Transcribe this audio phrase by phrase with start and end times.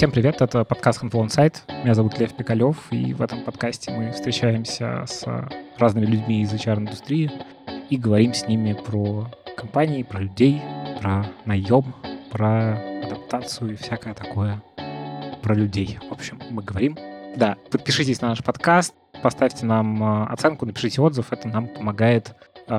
[0.00, 1.56] Всем привет, это подкаст Insight.
[1.84, 5.26] Меня зовут Лев Пикалев, и в этом подкасте мы встречаемся с
[5.76, 7.30] разными людьми из HR-индустрии
[7.90, 10.62] и говорим с ними про компании, про людей,
[11.02, 11.94] про наем,
[12.30, 14.62] про адаптацию и всякое такое
[15.42, 15.98] про людей.
[16.08, 16.96] В общем, мы говорим.
[17.36, 22.34] Да, подпишитесь на наш подкаст, поставьте нам а, оценку, напишите отзыв, это нам помогает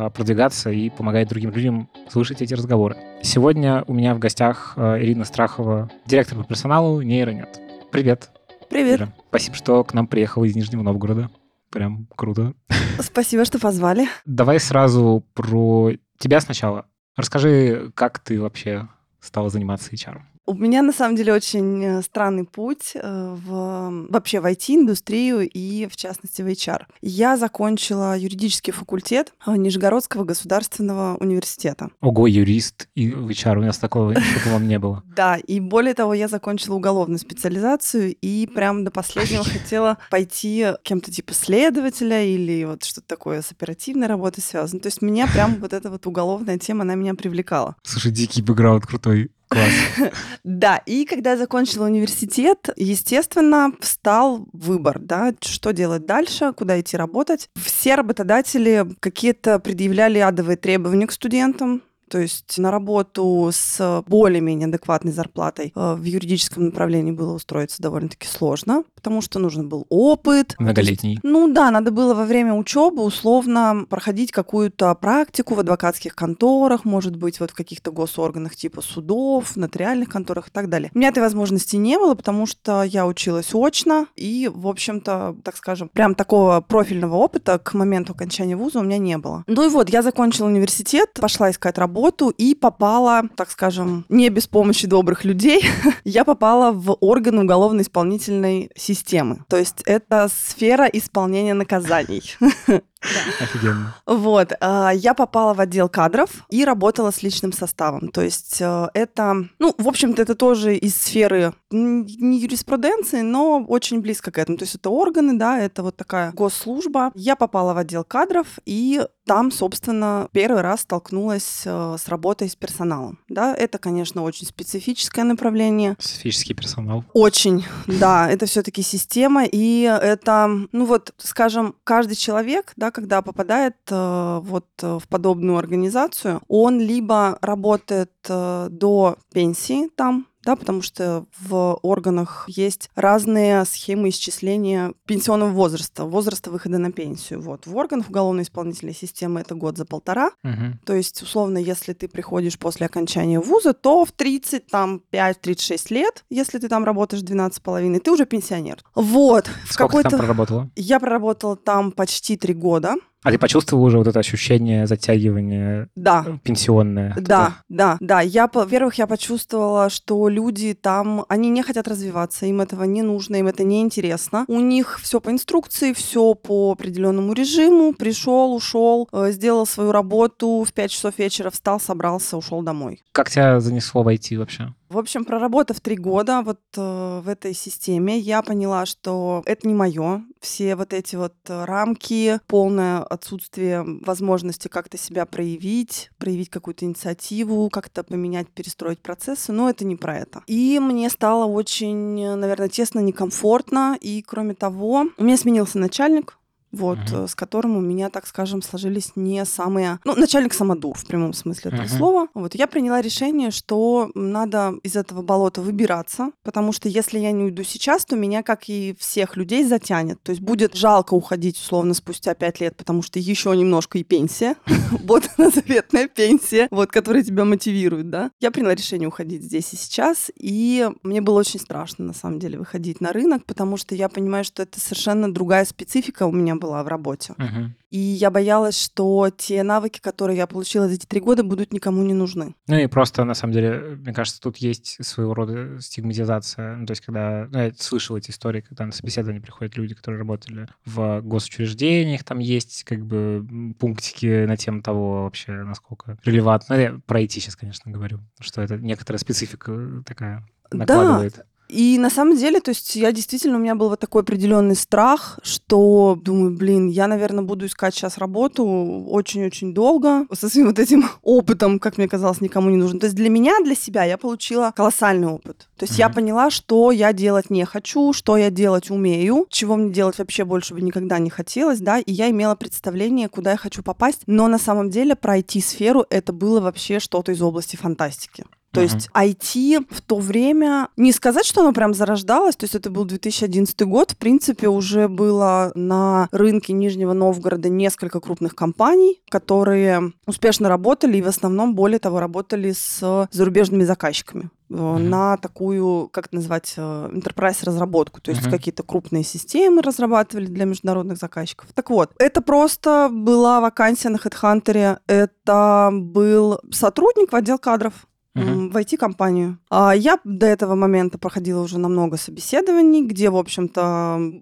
[0.09, 2.97] продвигаться и помогает другим людям слышать эти разговоры.
[3.21, 7.59] Сегодня у меня в гостях а, Ирина Страхова, директор по персоналу Нейронет.
[7.91, 8.29] Привет.
[8.69, 9.01] Привет.
[9.01, 9.13] Ира.
[9.29, 11.29] Спасибо, что к нам приехала из Нижнего Новгорода.
[11.69, 12.53] Прям круто.
[12.99, 14.07] Спасибо, что позвали.
[14.25, 16.85] Давай сразу про тебя сначала.
[17.15, 18.87] Расскажи, как ты вообще
[19.19, 20.21] стала заниматься HR?
[20.47, 25.87] У меня на самом деле очень э, странный путь э, в, вообще в IT-индустрию и,
[25.87, 26.85] в частности, в HR.
[27.01, 31.89] Я закончила юридический факультет э, Нижегородского государственного университета.
[32.01, 35.03] Ого, юрист и HR, у нас такого по-моему, не было.
[35.15, 41.11] Да, и более того, я закончила уголовную специализацию и прям до последнего хотела пойти кем-то
[41.11, 44.81] типа следователя или вот что-то такое с оперативной работой связано.
[44.81, 47.75] То есть меня прям вот эта вот уголовная тема, она меня привлекала.
[47.83, 49.29] Слушай, дикий бэкграунд крутой.
[50.43, 56.97] Да, и когда я закончила университет, естественно, встал выбор, да, что делать дальше, куда идти
[56.97, 57.49] работать.
[57.55, 65.13] Все работодатели какие-то предъявляли адовые требования к студентам, то есть на работу с более-менее адекватной
[65.13, 70.55] зарплатой э, в юридическом направлении было устроиться довольно-таки сложно, потому что нужен был опыт.
[70.59, 71.11] Многолетний.
[71.11, 76.83] Есть, ну да, надо было во время учебы условно проходить какую-то практику в адвокатских конторах,
[76.83, 80.91] может быть, вот в каких-то госорганах типа судов, нотариальных конторах и так далее.
[80.93, 85.55] У меня этой возможности не было, потому что я училась очно, и, в общем-то, так
[85.55, 89.45] скажем, прям такого профильного опыта к моменту окончания вуза у меня не было.
[89.47, 94.29] Ну и вот, я закончила университет, пошла искать работу, работу и попала, так скажем, не
[94.29, 95.63] без помощи добрых людей,
[96.03, 99.45] я попала в органы уголовно-исполнительной системы.
[99.47, 102.23] То есть это сфера исполнения наказаний.
[103.39, 103.95] Офигенно.
[104.05, 104.53] Вот.
[104.59, 108.09] А, я попала в отдел кадров и работала с личным составом.
[108.09, 114.01] То есть э, это, ну, в общем-то, это тоже из сферы не юриспруденции, но очень
[114.01, 114.57] близко к этому.
[114.57, 117.11] То есть это органы, да, это вот такая госслужба.
[117.15, 122.55] Я попала в отдел кадров и там, собственно, первый раз столкнулась э, с работой с
[122.55, 123.19] персоналом.
[123.29, 125.95] Да, это, конечно, очень специфическое направление.
[125.99, 127.05] Специфический персонал.
[127.13, 133.75] Очень, да, это все-таки система, и это, ну вот, скажем, каждый человек, да, когда попадает
[133.89, 141.25] э, вот в подобную организацию, он либо работает э, до пенсии там, да, потому что
[141.39, 147.41] в органах есть разные схемы исчисления пенсионного возраста, возраста выхода на пенсию.
[147.41, 147.67] Вот.
[147.67, 150.31] В органах уголовно-исполнительной системы это год за полтора.
[150.43, 150.79] Угу.
[150.85, 156.25] То есть, условно, если ты приходишь после окончания вуза, то в 30, там, 5-36 лет,
[156.29, 158.79] если ты там работаешь 12,5, ты уже пенсионер.
[158.95, 159.49] Вот.
[159.69, 160.69] Сколько ты там проработала?
[160.75, 162.95] Я проработала там почти три года.
[163.23, 166.39] А ты почувствовал уже вот это ощущение затягивания да.
[166.43, 167.13] пенсионное?
[167.19, 168.21] Да, да, да.
[168.21, 173.35] Я, во-первых, я почувствовала, что люди там, они не хотят развиваться, им этого не нужно,
[173.35, 174.45] им это не интересно.
[174.47, 177.93] У них все по инструкции, все по определенному режиму.
[177.93, 183.03] Пришел, ушел, э, сделал свою работу в 5 часов вечера, встал, собрался, ушел домой.
[183.11, 184.73] Как тебя занесло войти вообще?
[184.91, 189.73] В общем, проработав три года вот э, в этой системе, я поняла, что это не
[189.73, 190.21] мое.
[190.41, 197.69] Все вот эти вот э, рамки, полное отсутствие возможности как-то себя проявить, проявить какую-то инициативу,
[197.69, 200.43] как-то поменять, перестроить процессы, но это не про это.
[200.47, 203.97] И мне стало очень, наверное, тесно, некомфортно.
[204.01, 206.37] И кроме того, у меня сменился начальник,
[206.71, 207.27] вот, uh-huh.
[207.27, 209.99] с которым у меня, так скажем, сложились не самые...
[210.05, 211.97] Ну, начальник самодур, в прямом смысле этого uh-huh.
[211.97, 212.27] слова.
[212.33, 217.43] Вот, я приняла решение, что надо из этого болота выбираться, потому что если я не
[217.43, 220.21] уйду сейчас, то меня, как и всех людей, затянет.
[220.23, 224.55] То есть будет жалко уходить, условно, спустя пять лет, потому что еще немножко и пенсия.
[225.03, 228.31] Вот она заветная пенсия, вот, которая тебя мотивирует, да.
[228.39, 232.59] Я приняла решение уходить здесь и сейчас, и мне было очень страшно, на самом деле,
[232.59, 236.83] выходить на рынок, потому что я понимаю, что это совершенно другая специфика у меня была
[236.83, 237.33] в работе.
[237.37, 237.69] Uh-huh.
[237.89, 242.03] И я боялась, что те навыки, которые я получила за эти три года, будут никому
[242.03, 242.55] не нужны.
[242.67, 246.77] Ну и просто, на самом деле, мне кажется, тут есть своего рода стигматизация.
[246.77, 247.47] Ну, то есть, когда...
[247.51, 252.39] Ну, я слышал эти истории, когда на собеседование приходят люди, которые работали в госучреждениях, там
[252.39, 253.45] есть как бы
[253.79, 256.75] пунктики на тему того вообще, насколько релевантно.
[256.75, 261.35] Ну, я про IT сейчас, конечно, говорю, что это некоторая специфика такая накладывает.
[261.35, 261.43] Да.
[261.71, 265.39] И на самом деле, то есть я действительно, у меня был вот такой определенный страх,
[265.41, 268.65] что думаю, блин, я, наверное, буду искать сейчас работу
[269.07, 272.99] очень-очень долго со своим вот этим опытом, как мне казалось, никому не нужен.
[272.99, 275.69] То есть для меня, для себя я получила колоссальный опыт.
[275.77, 275.99] То есть mm-hmm.
[275.99, 280.43] я поняла, что я делать не хочу, что я делать умею, чего мне делать вообще
[280.43, 284.49] больше бы никогда не хотелось, да, и я имела представление, куда я хочу попасть, но
[284.49, 288.43] на самом деле пройти сферу это было вообще что-то из области фантастики.
[288.71, 292.89] То есть IT в то время, не сказать, что оно прям зарождалось, то есть это
[292.89, 300.13] был 2011 год, в принципе, уже было на рынке Нижнего Новгорода несколько крупных компаний, которые
[300.25, 304.97] успешно работали и в основном, более того, работали с зарубежными заказчиками mm-hmm.
[304.97, 308.51] на такую, как это назвать, э, enterprise разработку, то есть mm-hmm.
[308.51, 311.67] какие-то крупные системы разрабатывали для международных заказчиков.
[311.73, 318.69] Так вот, это просто была вакансия на HeadHunter, это был сотрудник в отдел кадров, uh-huh.
[318.69, 319.57] в IT-компанию.
[319.69, 324.41] А я до этого момента проходила уже намного собеседований, где, в общем-то,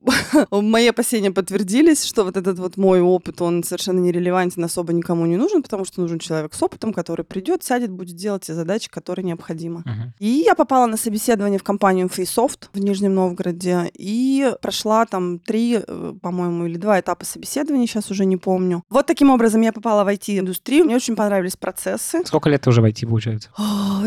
[0.52, 5.38] мои опасения подтвердились, что вот этот вот мой опыт, он совершенно нерелевантен, особо никому не
[5.38, 9.26] нужен, потому что нужен человек с опытом, который придет, сядет, будет делать те задачи, которые
[9.26, 9.82] необходимы.
[9.82, 10.12] Uh-huh.
[10.20, 15.80] И я попала на собеседование в компанию Facesoft в Нижнем Новгороде и прошла там три,
[15.86, 18.84] э, по-моему, или два этапа собеседования, сейчас уже не помню.
[18.90, 22.26] Вот таким образом я попала в IT-индустрию, мне очень понравились процессы.
[22.26, 23.50] Сколько лет ты уже в IT, получается?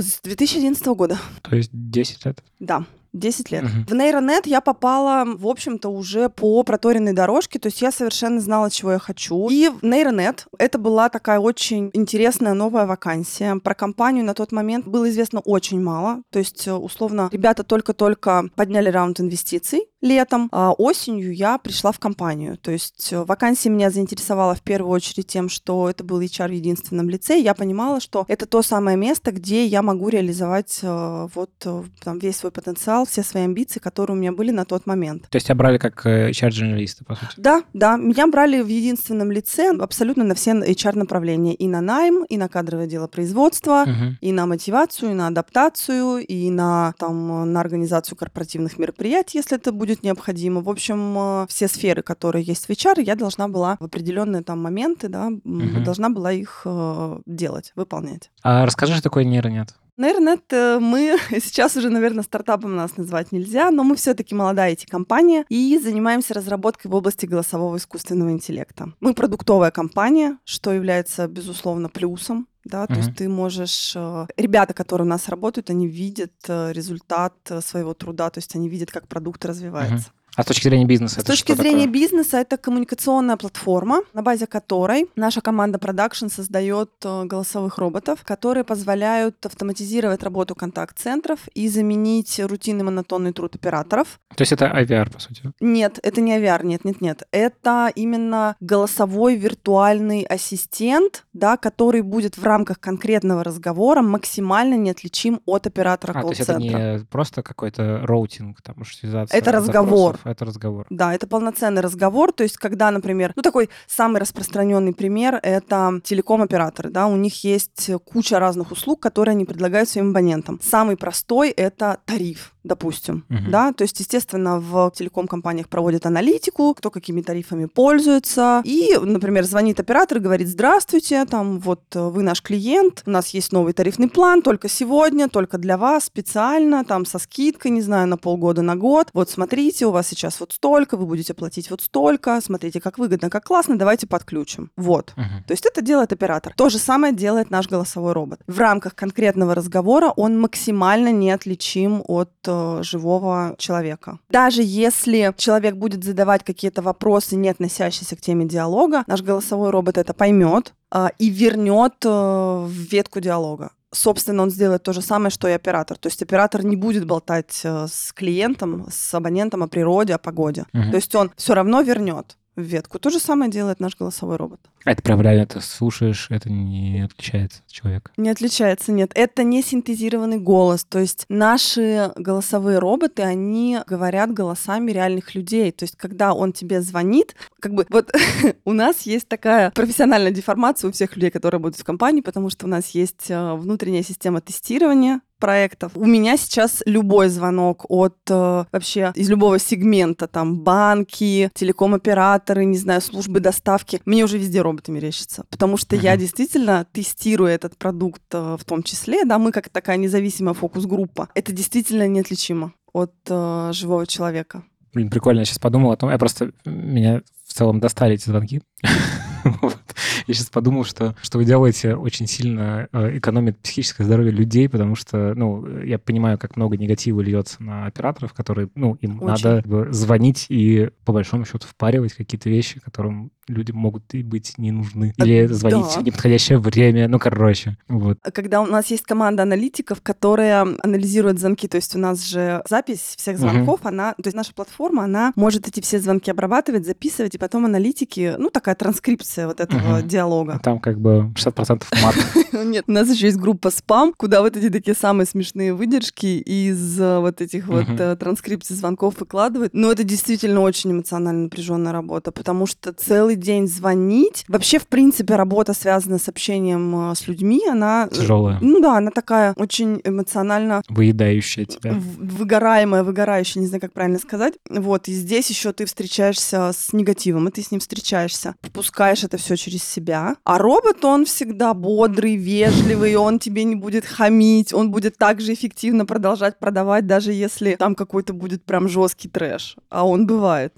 [0.00, 1.18] С 2011 года.
[1.42, 2.42] То есть 10 лет?
[2.60, 2.84] Да.
[3.12, 3.64] 10 лет.
[3.64, 3.72] Угу.
[3.88, 8.70] В нейронет я попала, в общем-то, уже по проторенной дорожке, то есть я совершенно знала,
[8.70, 9.48] чего я хочу.
[9.50, 13.56] И в нейронет это была такая очень интересная новая вакансия.
[13.56, 18.88] Про компанию на тот момент было известно очень мало, то есть, условно, ребята только-только подняли
[18.88, 22.58] раунд инвестиций, летом, а осенью я пришла в компанию.
[22.58, 26.52] То есть э, вакансия меня заинтересовала в первую очередь тем, что это был HR в
[26.52, 27.40] единственном лице.
[27.40, 32.18] Я понимала, что это то самое место, где я могу реализовать э, вот э, там
[32.18, 35.28] весь свой потенциал, все свои амбиции, которые у меня были на тот момент.
[35.30, 37.32] То есть тебя брали как HR-журналиста, по сути?
[37.36, 37.96] Да, да.
[37.96, 41.54] Меня брали в единственном лице абсолютно на все HR-направления.
[41.54, 44.14] И на найм, и на кадровое дело производства, uh-huh.
[44.20, 49.70] и на мотивацию, и на адаптацию, и на, там, на организацию корпоративных мероприятий, если это
[49.72, 50.60] будет будет необходимо.
[50.62, 54.60] В общем, э, все сферы, которые есть в HR, я должна была в определенные там
[54.62, 55.84] моменты, да, угу.
[55.84, 58.30] должна была их э, делать, выполнять.
[58.42, 59.74] А расскажи, что такое нейронет?
[59.96, 64.86] Нейронет э, мы сейчас уже, наверное, стартапом нас назвать нельзя, но мы все-таки молодая эти
[64.86, 68.92] компания и занимаемся разработкой в области голосового искусственного интеллекта.
[69.00, 73.96] Мы продуктовая компания, что является, безусловно, плюсом да, то есть ты можешь...
[74.36, 79.08] Ребята, которые у нас работают, они видят результат своего труда, то есть они видят, как
[79.08, 80.10] продукт развивается.
[80.10, 80.21] Uh-huh.
[80.34, 81.20] А с точки зрения бизнеса?
[81.20, 81.92] С точки зрения такое?
[81.92, 88.64] бизнеса это коммуникационная платформа, на базе которой наша команда продакшн создает э, голосовых роботов, которые
[88.64, 94.20] позволяют автоматизировать работу контакт-центров и заменить рутинный монотонный труд операторов.
[94.34, 95.52] То есть это IVR, по сути?
[95.60, 97.22] Нет, это не IVR, нет, нет, нет.
[97.30, 105.66] Это именно голосовой виртуальный ассистент, да, который будет в рамках конкретного разговора максимально неотличим от
[105.66, 106.54] оператора а, колл-центра.
[106.54, 110.18] То есть это не просто какой-то роутинг, там, маршрутизация Это разговор.
[110.24, 110.86] Это разговор.
[110.90, 112.32] Да, это полноценный разговор.
[112.32, 117.90] То есть, когда, например, ну такой самый распространенный пример это телеком-операторы, да, у них есть
[118.04, 120.60] куча разных услуг, которые они предлагают своим абонентам.
[120.62, 123.50] Самый простой это тариф допустим, uh-huh.
[123.50, 129.80] да, то есть, естественно, в телеком-компаниях проводят аналитику, кто какими тарифами пользуется, и, например, звонит
[129.80, 134.42] оператор и говорит, здравствуйте, там, вот вы наш клиент, у нас есть новый тарифный план,
[134.42, 139.08] только сегодня, только для вас, специально, там, со скидкой, не знаю, на полгода, на год,
[139.12, 143.30] вот смотрите, у вас сейчас вот столько, вы будете платить вот столько, смотрите, как выгодно,
[143.30, 144.70] как классно, давайте подключим.
[144.76, 145.14] Вот.
[145.16, 145.46] Uh-huh.
[145.46, 146.54] То есть это делает оператор.
[146.56, 148.40] То же самое делает наш голосовой робот.
[148.46, 152.51] В рамках конкретного разговора он максимально неотличим от э,
[152.82, 154.18] живого человека.
[154.30, 159.98] Даже если человек будет задавать какие-то вопросы, не относящиеся к теме диалога, наш голосовой робот
[159.98, 165.30] это поймет э, и вернет э, в ветку диалога собственно, он сделает то же самое,
[165.30, 165.96] что и оператор.
[165.98, 170.64] То есть оператор не будет болтать э, с клиентом, с абонентом о природе, о погоде.
[170.72, 170.90] Угу.
[170.90, 172.98] То есть он все равно вернет в ветку.
[172.98, 174.60] То же самое делает наш голосовой робот.
[174.84, 178.10] Это прям реально ты слушаешь, это не отличается от человека?
[178.16, 179.12] Не отличается, нет.
[179.14, 180.84] Это не синтезированный голос.
[180.84, 185.70] То есть наши голосовые роботы, они говорят голосами реальных людей.
[185.70, 188.12] То есть когда он тебе звонит, как бы вот
[188.64, 192.66] у нас есть такая профессиональная деформация у всех людей, которые работают в компании, потому что
[192.66, 195.90] у нас есть э, внутренняя система тестирования, проектов.
[195.96, 202.78] У меня сейчас любой звонок от э, вообще из любого сегмента, там банки, телеком-операторы, не
[202.78, 206.04] знаю, службы доставки, мне уже везде роботы мерещатся, потому что uh-huh.
[206.04, 211.28] я действительно тестирую этот продукт э, в том числе, да, мы как такая независимая фокус-группа.
[211.34, 214.62] Это действительно неотличимо от э, живого человека.
[214.94, 218.62] Блин, прикольно, я сейчас подумал о том, я просто, меня в целом достали эти звонки.
[220.26, 224.94] Я сейчас подумал, что, что вы делаете очень сильно э, экономит психическое здоровье людей, потому
[224.94, 229.44] что, ну, я понимаю, как много негатива льется на операторов, которые, ну, им очень.
[229.48, 234.70] надо звонить и, по большому счету, впаривать какие-то вещи, которым люди могут и быть не
[234.70, 235.12] нужны.
[235.18, 236.00] А, Или звонить да.
[236.00, 237.08] в неподходящее время.
[237.08, 237.76] Ну, короче.
[237.88, 238.18] Вот.
[238.32, 243.14] Когда у нас есть команда аналитиков, которая анализирует звонки, то есть у нас же запись
[243.16, 243.88] всех звонков, угу.
[243.88, 248.34] она, то есть наша платформа, она может эти все звонки обрабатывать, записывать, и потом аналитики,
[248.38, 250.02] ну, такая транскрипция вот этого угу.
[250.02, 250.60] диалога.
[250.62, 252.14] Там как бы 60% мат.
[252.64, 257.00] Нет, у нас еще есть группа спам, куда вот эти такие самые смешные выдержки из
[257.00, 259.72] э, вот этих вот э, транскрипций звонков выкладывают.
[259.74, 264.44] Но это действительно очень эмоционально напряженная работа, потому что целый день звонить.
[264.48, 268.08] Вообще, в принципе, работа, связанная с общением э, с людьми, она...
[268.12, 268.58] Тяжелая.
[268.60, 270.82] Ну да, она такая очень эмоционально...
[270.88, 271.94] Выедающая тебя.
[271.94, 274.54] Выгораемая, выгорающая, не знаю, как правильно сказать.
[274.68, 278.54] Вот, и здесь еще ты встречаешься с негативом, и ты с ним встречаешься.
[278.60, 280.36] Пропускаешь это все через себя.
[280.44, 286.06] А робот, он всегда бодрый, вежливый, он тебе не будет хамить, он будет также эффективно
[286.06, 289.76] продолжать продавать, даже если там какой-то будет прям жесткий трэш.
[289.90, 290.72] А он бывает.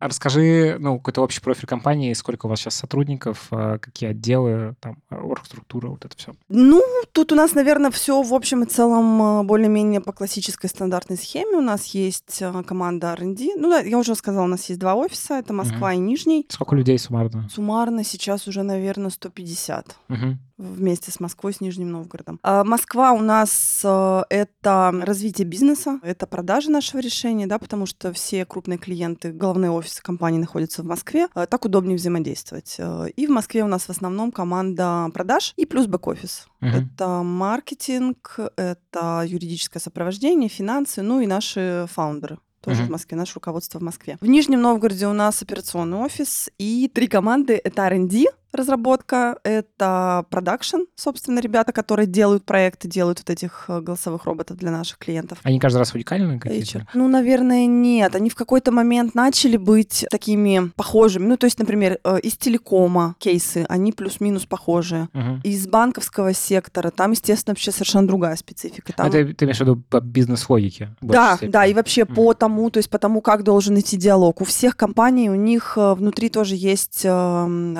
[0.00, 4.98] Расскажи, ну, какой-то общий профиль компании, сколько у вас сейчас сотрудников, а, какие отделы, там,
[5.10, 6.34] оргструктура, вот это все.
[6.48, 11.16] Ну, тут у нас, наверное, все в общем и целом а, более-менее по классической стандартной
[11.16, 11.56] схеме.
[11.56, 13.54] У нас есть а, команда R&D.
[13.56, 15.96] Ну да, я уже сказала, у нас есть два офиса, это Москва угу.
[15.96, 16.46] и Нижний.
[16.48, 17.48] Сколько людей суммарно?
[17.52, 19.96] Суммарно сейчас уже, наверное, 150.
[20.08, 22.38] Угу вместе с Москвой, с Нижним Новгородом.
[22.42, 28.12] А Москва у нас э, это развитие бизнеса, это продажи нашего решения, да, потому что
[28.12, 32.74] все крупные клиенты, главные офисы компании находятся в Москве, э, так удобнее взаимодействовать.
[32.78, 36.48] Э, и в Москве у нас в основном команда продаж и плюс бэк-офис.
[36.60, 36.86] Uh-huh.
[36.92, 42.86] Это маркетинг, это юридическое сопровождение, финансы, ну и наши фаундеры тоже uh-huh.
[42.86, 44.18] в Москве, наше руководство в Москве.
[44.20, 47.60] В Нижнем Новгороде у нас операционный офис и три команды.
[47.62, 54.24] Это R&D, разработка, это продакшн, собственно, ребята, которые делают проекты, делают вот этих э, голосовых
[54.24, 55.38] роботов для наших клиентов.
[55.42, 56.86] Они каждый раз уникальны какие-то?
[56.94, 58.14] Ну, наверное, нет.
[58.14, 61.26] Они в какой-то момент начали быть такими похожими.
[61.26, 65.08] Ну, то есть, например, э, из телекома кейсы, они плюс-минус похожие.
[65.14, 65.40] Угу.
[65.44, 68.92] Из банковского сектора, там, естественно, вообще совершенно другая специфика.
[68.92, 69.08] Там...
[69.08, 70.94] Это ты имеешь в виду по бизнес-логике?
[71.00, 71.50] Да, степени.
[71.50, 72.14] да, и вообще mm.
[72.14, 74.40] по тому, то есть по тому, как должен идти диалог.
[74.40, 77.78] У всех компаний, у них э, внутри тоже есть эм,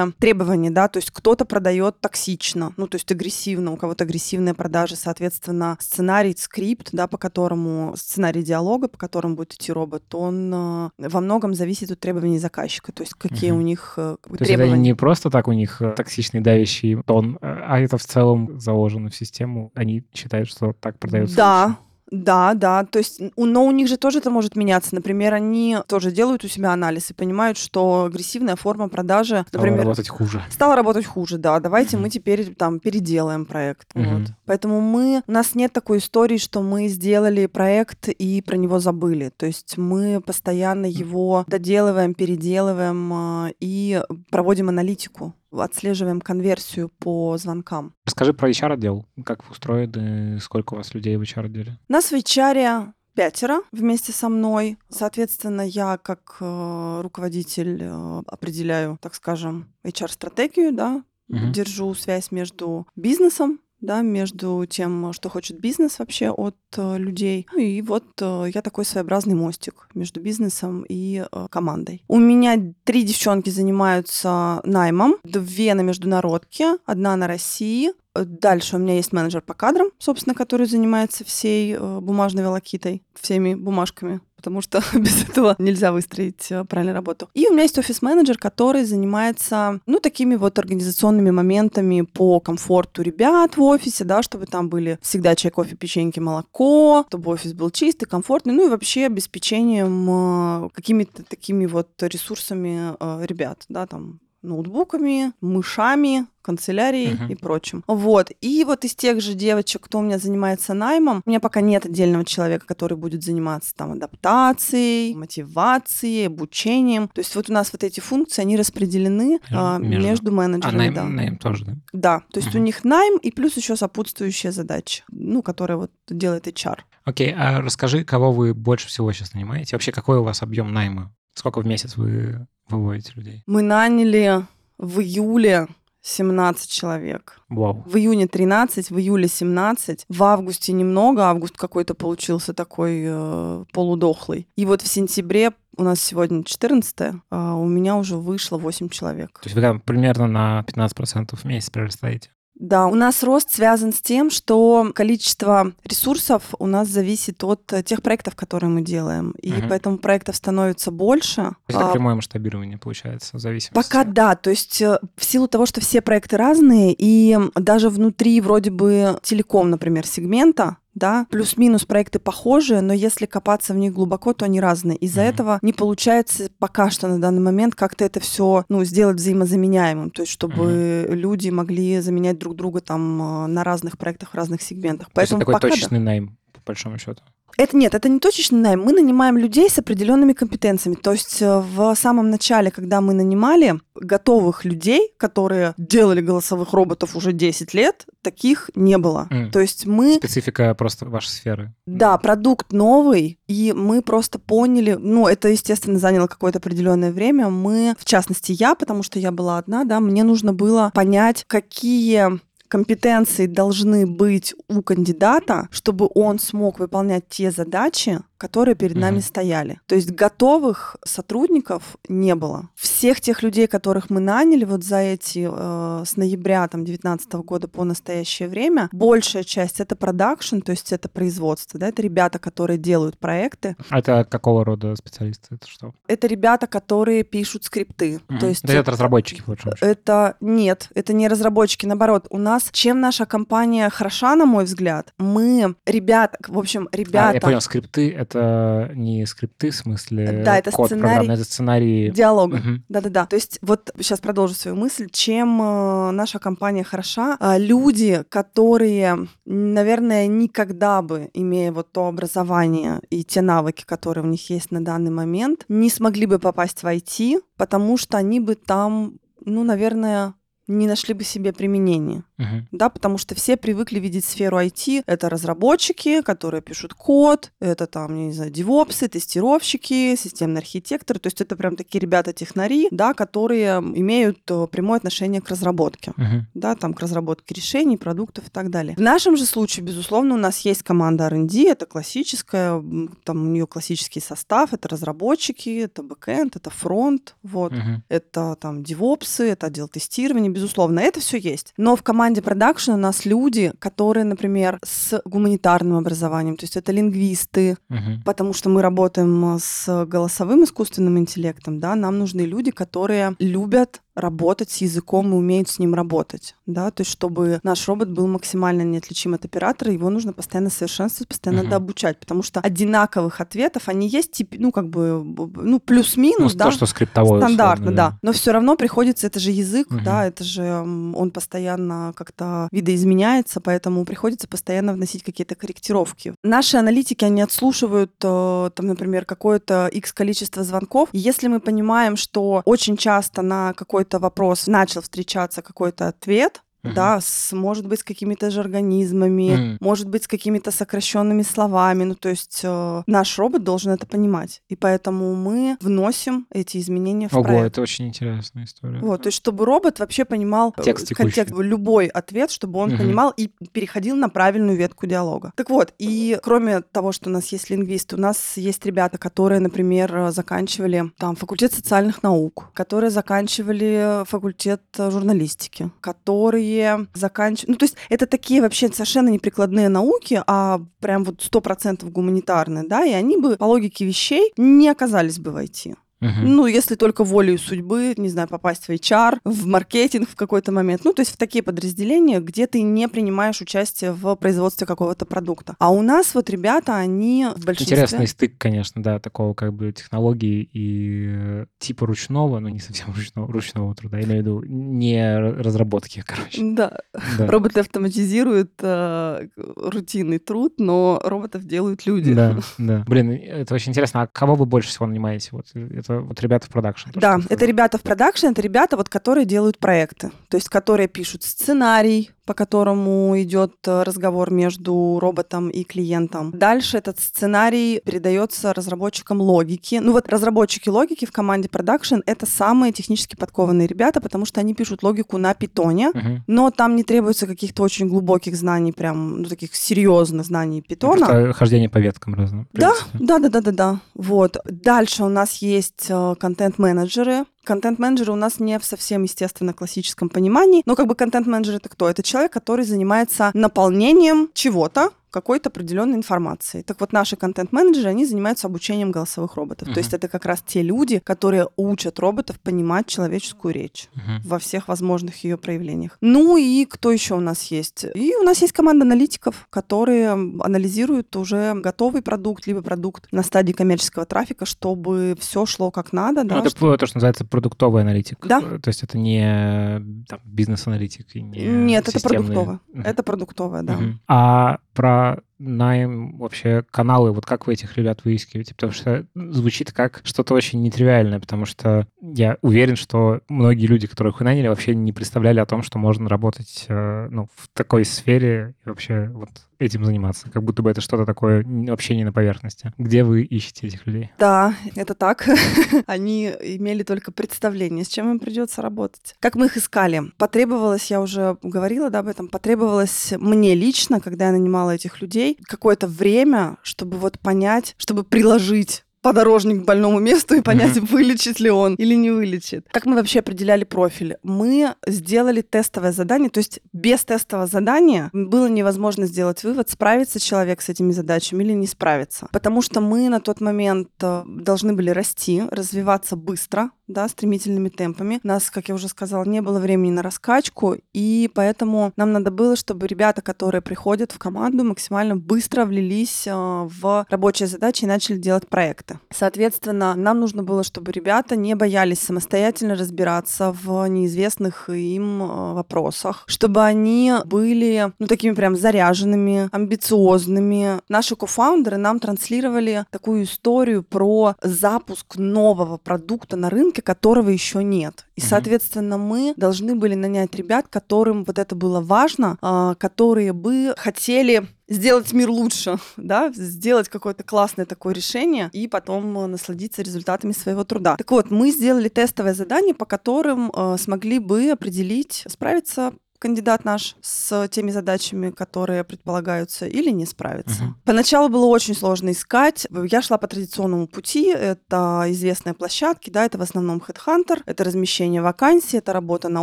[0.00, 4.54] разные требования, да, то есть кто-то продает токсично, ну, то есть агрессивно, у кого-то агрессивные
[4.54, 10.52] продажи, соответственно, сценарий, скрипт, да, по которому, сценарий диалога, по которому будет идти робот, он
[10.54, 13.60] э, во многом зависит от требований заказчика, то есть какие угу.
[13.60, 14.50] у них э, то требования.
[14.50, 18.60] есть это не просто так у них э, токсичный давящий тон, а это в целом
[18.60, 21.36] заложено в систему, они считают, что так продается.
[21.36, 21.78] Да, лучше.
[22.10, 24.94] Да, да, то есть, но у них же тоже это может меняться.
[24.94, 29.84] Например, они тоже делают у себя анализ и понимают, что агрессивная форма продажи, стала например,
[29.84, 30.42] работать хуже.
[30.50, 31.60] Стала работать хуже, да.
[31.60, 32.00] Давайте mm-hmm.
[32.00, 33.94] мы теперь там переделаем проект.
[33.94, 34.18] Mm-hmm.
[34.18, 34.28] Вот.
[34.46, 39.30] Поэтому мы у нас нет такой истории, что мы сделали проект и про него забыли.
[39.36, 47.94] То есть мы постоянно его доделываем, переделываем э, и проводим аналитику отслеживаем конверсию по звонкам.
[48.04, 49.06] Расскажи про HR-отдел.
[49.24, 50.40] Как вы устроены?
[50.40, 51.78] Сколько у вас людей в HR-отделе?
[51.88, 54.78] Нас в HR пятеро вместе со мной.
[54.88, 61.50] Соответственно, я как э, руководитель э, определяю, так скажем, HR-стратегию, да, угу.
[61.50, 67.46] держу связь между бизнесом да, между тем, что хочет бизнес вообще от э, людей.
[67.52, 72.04] Ну и вот э, я такой своеобразный мостик между бизнесом и э, командой.
[72.08, 78.94] У меня три девчонки занимаются наймом, две на международке, одна на России, Дальше у меня
[78.94, 84.82] есть менеджер по кадрам, собственно, который занимается всей э, бумажной волокитой, всеми бумажками, потому что
[84.94, 87.28] без этого нельзя выстроить э, правильную работу.
[87.34, 93.56] И у меня есть офис-менеджер, который занимается, ну, такими вот организационными моментами по комфорту ребят
[93.56, 98.06] в офисе, да, чтобы там были всегда чай, кофе, печеньки, молоко, чтобы офис был чистый,
[98.06, 102.90] комфортный, ну и вообще обеспечением э, какими-то такими вот ресурсами
[103.24, 107.32] ребят, да, там ноутбуками, мышами, канцелярией uh-huh.
[107.32, 107.84] и прочим.
[107.86, 108.30] Вот.
[108.40, 111.86] И вот из тех же девочек, кто у меня занимается наймом, у меня пока нет
[111.86, 117.08] отдельного человека, который будет заниматься там адаптацией, мотивацией, обучением.
[117.08, 120.74] То есть вот у нас вот эти функции, они распределены а, между, между менеджерами.
[120.74, 121.04] А найм, да.
[121.04, 121.76] найм тоже, да?
[121.92, 122.22] Да.
[122.32, 122.58] То есть uh-huh.
[122.58, 126.78] у них найм и плюс еще сопутствующая задача, ну, которая вот делает HR.
[127.04, 129.76] Окей, okay, а расскажи, кого вы больше всего сейчас нанимаете?
[129.76, 131.14] Вообще, какой у вас объем найма?
[131.34, 132.46] Сколько в месяц вы
[132.78, 133.42] выводите людей?
[133.46, 134.46] Мы наняли
[134.78, 135.68] в июле
[136.02, 137.40] 17 человек.
[137.48, 137.82] Вау.
[137.86, 144.48] В июне 13, в июле 17, в августе немного, август какой-то получился такой э, полудохлый.
[144.56, 149.40] И вот в сентябре у нас сегодня 14 а у меня уже вышло 8 человек.
[149.40, 152.30] То есть вы там примерно на 15% в месяц прирастаете?
[152.60, 157.82] Да, у нас рост связан с тем, что количество ресурсов у нас зависит от э,
[157.82, 159.30] тех проектов, которые мы делаем.
[159.40, 159.68] И Мгм.
[159.70, 161.52] поэтому проектов становится больше.
[161.68, 163.72] Это А, прямое масштабирование получается, в зависимости.
[163.72, 168.42] Пока да, то есть э, в силу того, что все проекты разные, и даже внутри
[168.42, 174.32] вроде бы телеком, например, сегмента, да, плюс-минус проекты похожие, но если копаться в них глубоко,
[174.32, 174.96] то они разные.
[174.98, 175.30] Из-за Мгм.
[175.30, 180.22] этого не получается пока что на данный момент как-то это все, ну, сделать взаимозаменяемым, то
[180.22, 185.08] есть чтобы люди могли заменять друг друга там э, на разных проектах в разных сегментах.
[185.10, 185.74] То есть это Поэтому такой пока да.
[185.74, 187.22] точечный найм, по большому счету.
[187.56, 188.82] Это нет, это не точечный найм.
[188.82, 190.96] Мы нанимаем людей с определенными компетенциями.
[190.96, 197.16] То есть э, в самом начале, когда мы нанимали готовых людей, которые делали голосовых роботов
[197.16, 199.26] уже 10 лет, таких не было.
[199.30, 199.50] М.
[199.50, 201.74] То есть мы Специфика просто вашей сферы.
[201.86, 207.48] да, продукт новый, и мы просто поняли, ну, это, естественно, заняло какое-то определенное время.
[207.48, 212.40] Мы, в частности, я, потому что я была одна, да, мне нужно было понять, какие
[212.70, 219.22] компетенции должны быть у кандидата, чтобы он смог выполнять те задачи, которые перед нами Мгм.
[219.22, 219.80] стояли.
[219.86, 222.70] То есть готовых сотрудников не было.
[222.74, 227.68] Всех тех людей, которых мы наняли вот за эти э, с ноября там 19 года
[227.68, 232.78] по настоящее время, большая часть это продакшн, то есть это производство, да, это ребята, которые
[232.78, 235.56] делают проекты, А Это какого рода специалисты?
[235.56, 235.92] Это что?
[236.08, 238.38] это ребята, которые пишут скрипты, Мгм.
[238.40, 239.86] то есть Да это разработчики, по большому счету.
[239.86, 245.12] это нет, это не разработчики, наоборот, у нас чем наша компания хороша, на мой взгляд,
[245.18, 250.58] мы ребята, в общем, А, ребята я понял, скрипты— это не скрипты в смысле Да,
[250.58, 251.02] это код сценарий.
[251.08, 252.10] программный, это сценарии.
[252.10, 252.56] диалога.
[252.58, 252.84] Мгм.
[252.88, 253.26] Да-да-да.
[253.26, 255.08] То есть вот сейчас продолжу свою мысль.
[255.10, 257.36] Чем э, наша компания хороша?
[257.40, 264.28] А, люди, которые, наверное, никогда бы, имея вот то образование и те навыки, которые у
[264.28, 268.54] них есть на данный момент, не смогли бы попасть в IT, потому что они бы
[268.54, 270.34] там, ну, наверное,
[270.70, 272.68] не нашли бы себе применения Мгм.
[272.72, 275.02] да, потому что все привыкли видеть сферу IT.
[275.06, 281.18] Это разработчики, которые пишут код, это там, я не знаю, девопсы, тестировщики, системные архитекторы.
[281.20, 286.46] То есть это прям такие ребята-технари, да, которые имеют э, прямое отношение к разработке Мгм.
[286.54, 288.94] да, там к разработке решений, продуктов и так далее.
[288.96, 292.82] В нашем же случае, безусловно, у нас есть команда R&D, это классическая,
[293.24, 298.02] там у нее классический состав, это разработчики, это бэкэнд, это фронт, вот Мгм.
[298.08, 301.72] это там девопсы, это отдел тестирования, безусловно, это все есть.
[301.76, 306.92] Но в команде production у нас люди, которые, например, с гуманитарным образованием, то есть это
[306.92, 308.22] лингвисты, Мгм.
[308.24, 314.70] потому что мы работаем с голосовым искусственным интеллектом, да, нам нужны люди, которые любят работать
[314.70, 318.82] с языком и умеют с ним работать, да, то есть чтобы наш робот был максимально
[318.82, 321.70] неотличим от оператора, его нужно постоянно совершенствовать, постоянно Мгм.
[321.70, 326.66] надо обучать, потому что одинаковых ответов, они есть, ну, как бы, ну, Ну, плюс-минус, да,
[326.66, 327.40] то, что скриптовое.
[327.40, 328.18] Стандартно, условно, да.
[328.22, 330.04] Но все равно приходится, это же язык, Мгм.
[330.04, 336.34] да, это же он постоянно как-то видоизменяется, поэтому приходится постоянно вносить какие-то корректировки.
[336.42, 341.08] Наши аналитики, они отслушивают, э, там, например, какое-то X количество звонков.
[341.12, 346.94] Если мы понимаем, что очень часто на какой-то вопрос начал встречаться какой-то ответ, Мгм.
[346.94, 349.78] да, с, может быть, с какими-то же организмами, Мгм.
[349.80, 352.04] может быть, с какими-то сокращенными словами.
[352.04, 354.62] Ну, то есть э, наш робот должен это понимать.
[354.68, 357.66] И поэтому мы вносим эти изменения в Ого, проект.
[357.66, 359.00] это очень интересная история.
[359.00, 361.34] Вот, то есть, чтобы робот вообще понимал э, Текст текущий.
[361.40, 362.98] контекст, любой ответ, чтобы он Мгм.
[362.98, 365.52] понимал и переходил на правильную ветку диалога.
[365.56, 369.60] Так вот, и кроме того, что у нас есть лингвисты, у нас есть ребята, которые,
[369.60, 376.69] например, э, заканчивали там факультет социальных наук, которые заканчивали факультет э, журналистики, которые
[377.14, 377.72] заканчивали...
[377.72, 382.84] Ну, то есть это такие вообще совершенно неприкладные науки, а прям вот сто процентов гуманитарные,
[382.86, 385.94] да, и они бы по логике вещей не оказались бы в IT.
[386.20, 386.54] Мгм.
[386.56, 391.02] Ну, если только волею судьбы, не знаю, попасть в HR, в маркетинг в какой-то момент.
[391.04, 395.76] Ну, то есть в такие подразделения, где ты не принимаешь участие в производстве какого-то продукта.
[395.78, 397.96] А у нас вот ребята, они в большинстве...
[397.96, 403.06] Интересный стык, конечно, да, такого как бы технологии и э, типа ручного, но не совсем
[403.14, 406.60] ручного, ручного труда, я имею в виду не разработки, короче.
[406.62, 406.98] Да,
[407.38, 407.46] Да.
[407.46, 412.34] роботы автоматизируют э, рутинный труд, но роботов делают люди.
[412.34, 413.04] Да, да.
[413.06, 414.22] Блин, это очень интересно.
[414.22, 415.48] А кого вы больше всего нанимаете?
[415.52, 417.10] Вот это вот ребята в продакшн.
[417.14, 421.42] Да, это ребята в продакшн, это ребята, вот, которые делают проекты, то есть которые пишут
[421.42, 426.50] сценарий по которому идет э, разговор между роботом и клиентом.
[426.50, 430.00] Дальше этот сценарий передается разработчикам логики.
[430.02, 434.74] Ну вот разработчики логики в команде Production— это самые технически подкованные ребята, потому что они
[434.74, 436.42] пишут логику на питоне, Мгм.
[436.48, 441.52] но там не требуется каких-то очень глубоких знаний, прям, ну, таких серьезных знаний питона.
[441.52, 442.66] Хождение по веткам разным.
[442.72, 444.00] Да, да, да, да, да, да.
[444.14, 444.56] Вот.
[444.64, 447.44] Дальше у нас есть э, контент-менеджеры.
[447.64, 450.82] Контент-менеджеры у нас не в совсем, естественно, классическом понимании.
[450.86, 452.08] Но как бы контент-менеджер это кто?
[452.08, 456.82] Это человек, который занимается наполнением чего-то, какой-то определенной информации.
[456.82, 459.88] Так вот, наши контент-менеджеры, они занимаются обучением голосовых роботов.
[459.88, 459.94] Мгм.
[459.94, 464.42] То есть это как раз те люди, которые учат роботов понимать человеческую речь Мгм.
[464.44, 466.16] во всех возможных ее проявлениях.
[466.20, 468.06] Ну и кто еще у нас есть?
[468.14, 473.72] И у нас есть команда аналитиков, которые анализируют уже готовый продукт, либо продукт на стадии
[473.72, 476.42] коммерческого трафика, чтобы все шло как надо.
[476.42, 478.38] Ну, да, это что- то, что называется продуктовый аналитик.
[478.46, 478.60] Да.
[478.60, 480.00] То есть это не
[480.44, 482.38] бизнес-аналитик не Нет, это системный.
[482.46, 482.80] продуктовое.
[482.92, 483.02] Мгм.
[483.02, 483.92] Это продуктовое, да.
[483.94, 484.20] Мгм.
[484.28, 485.19] А про
[485.58, 488.74] найм вообще каналы, вот как вы этих ребят выискиваете?
[488.74, 494.40] Потому что звучит как что-то очень нетривиальное, потому что я уверен, что многие люди, которых
[494.40, 498.74] вы наняли, вообще не представляли о том, что можно работать э, ну, в такой сфере
[498.84, 499.50] и вообще вот
[499.80, 500.50] этим заниматься.
[500.50, 502.92] Как будто бы это что-то такое вообще не на поверхности.
[502.98, 504.30] Где вы ищете этих людей?
[504.38, 505.48] Да, это так.
[506.06, 509.34] Они имели только представление, с чем им придется работать.
[509.40, 510.22] Как мы их искали?
[510.36, 515.58] Потребовалось, я уже говорила да, об этом, потребовалось мне лично, когда я нанимала этих людей,
[515.62, 521.70] какое-то время, чтобы вот понять, чтобы приложить подорожник к больному месту и понять, вылечит ли
[521.70, 522.86] он или не вылечит.
[522.90, 524.36] Как мы вообще определяли профиль?
[524.42, 530.80] Мы сделали тестовое задание, то есть без тестового задания было невозможно сделать вывод, справится человек
[530.80, 532.48] с этими задачами или не справится.
[532.52, 538.40] Потому что мы на тот момент э, должны были расти, развиваться быстро, да, стремительными темпами.
[538.42, 542.50] У нас, как я уже сказала, не было времени на раскачку, и поэтому нам надо
[542.50, 548.08] было, чтобы ребята, которые приходят в команду, максимально быстро влились э, в рабочие задачи и
[548.08, 548.68] начали делать
[549.10, 549.18] проекты.
[549.30, 556.44] Соответственно, нам нужно было, чтобы ребята не боялись самостоятельно разбираться в неизвестных им э, вопросах,
[556.46, 561.00] чтобы они были, ну, такими прям заряженными, амбициозными.
[561.08, 568.26] Наши кофаундеры нам транслировали такую историю про запуск нового продукта на рынке, которого еще нет.
[568.36, 573.94] И, соответственно, мы должны были нанять ребят, которым вот это было важно, а, которые бы
[573.96, 580.52] хотели сделать мир лучше, да, сделать какое-то классное такое решение и потом э, насладиться результатами
[580.52, 581.16] своего труда.
[581.16, 587.16] Так вот, мы сделали тестовое задание, по которым э, смогли бы определить, справиться кандидат наш
[587.20, 590.82] с теми задачами, которые предполагаются, или не справится.
[590.82, 590.96] Мгм.
[591.04, 592.86] Поначалу было очень сложно искать.
[592.90, 594.48] Я шла по традиционному пути.
[594.48, 599.62] Это известные площадки, да, это в основном Headhunter, это размещение вакансий, это работа на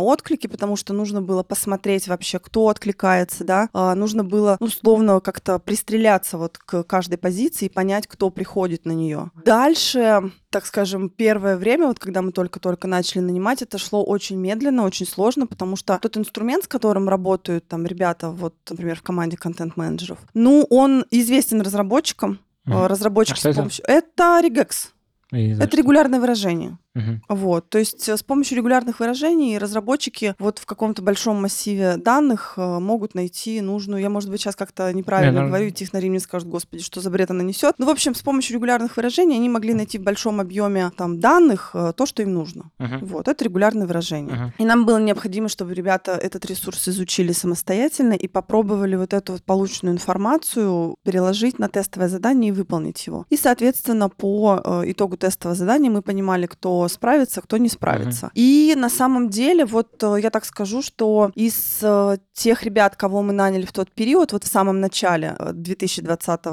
[0.00, 3.68] отклике, потому что нужно было посмотреть вообще, кто откликается, да.
[3.72, 8.92] А, нужно было условно как-то пристреляться вот к каждой позиции и понять, кто приходит на
[8.92, 9.30] нее.
[9.44, 14.84] Дальше так скажем, первое время, вот когда мы только-только начали нанимать, это шло очень медленно,
[14.84, 19.36] очень сложно, потому что тот инструмент, с которым работают там ребята, вот, например, в команде
[19.38, 22.76] контент-менеджеров, ну, он известен разработчикам, Мгм.
[22.76, 23.56] э, разработчик А с это?
[23.60, 23.84] помощью...
[23.88, 24.88] Это regex.
[25.30, 26.78] Это регулярное выражение.
[26.98, 27.22] Мгм.
[27.28, 32.54] Вот, то есть э, с помощью регулярных выражений разработчики вот в каком-то большом массиве данных
[32.56, 36.18] э, могут найти нужную, я, может быть, сейчас как-то неправильно Не, ну- говорю, технари мне
[36.18, 37.74] скажут, господи, что за бред она несет.
[37.78, 41.70] Ну, в общем, с помощью регулярных выражений они могли найти в большом объеме там данных
[41.74, 42.70] э, то, что им нужно.
[42.78, 43.04] Мгм.
[43.04, 44.34] Вот, это регулярное выражение.
[44.34, 44.52] Мгм.
[44.58, 49.44] И нам было необходимо, чтобы ребята этот ресурс изучили самостоятельно и попробовали вот эту вот
[49.44, 53.26] полученную информацию переложить на тестовое задание и выполнить его.
[53.30, 58.30] И, соответственно, по итогу тестового задания мы понимали, кто справится, кто не справится.
[58.34, 63.22] И на самом деле, вот э, я так скажу, что из э, тех ребят, кого
[63.22, 66.44] мы наняли в тот период, вот в самом начале э, 2020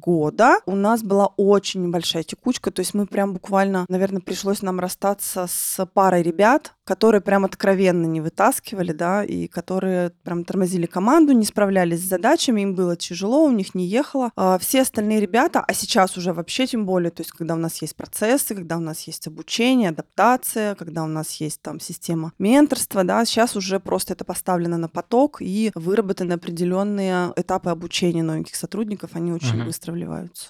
[0.00, 4.80] года, у нас была очень небольшая текучка, то есть мы прям буквально, наверное, пришлось нам
[4.80, 11.32] расстаться с парой ребят, которые прям откровенно не вытаскивали, да, и которые прям тормозили команду,
[11.32, 14.30] не справлялись с задачами, им было тяжело, у них не ехало.
[14.36, 17.80] А все остальные ребята, а сейчас уже вообще тем более, то есть когда у нас
[17.82, 23.04] есть процессы, когда у нас есть обучение, адаптация, когда у нас есть там система менторства,
[23.04, 29.10] да, сейчас уже просто это поставлено на поток и выработаны определенные этапы обучения новеньких сотрудников,
[29.14, 29.66] они очень Мгм.
[29.66, 30.48] быстро вливаются.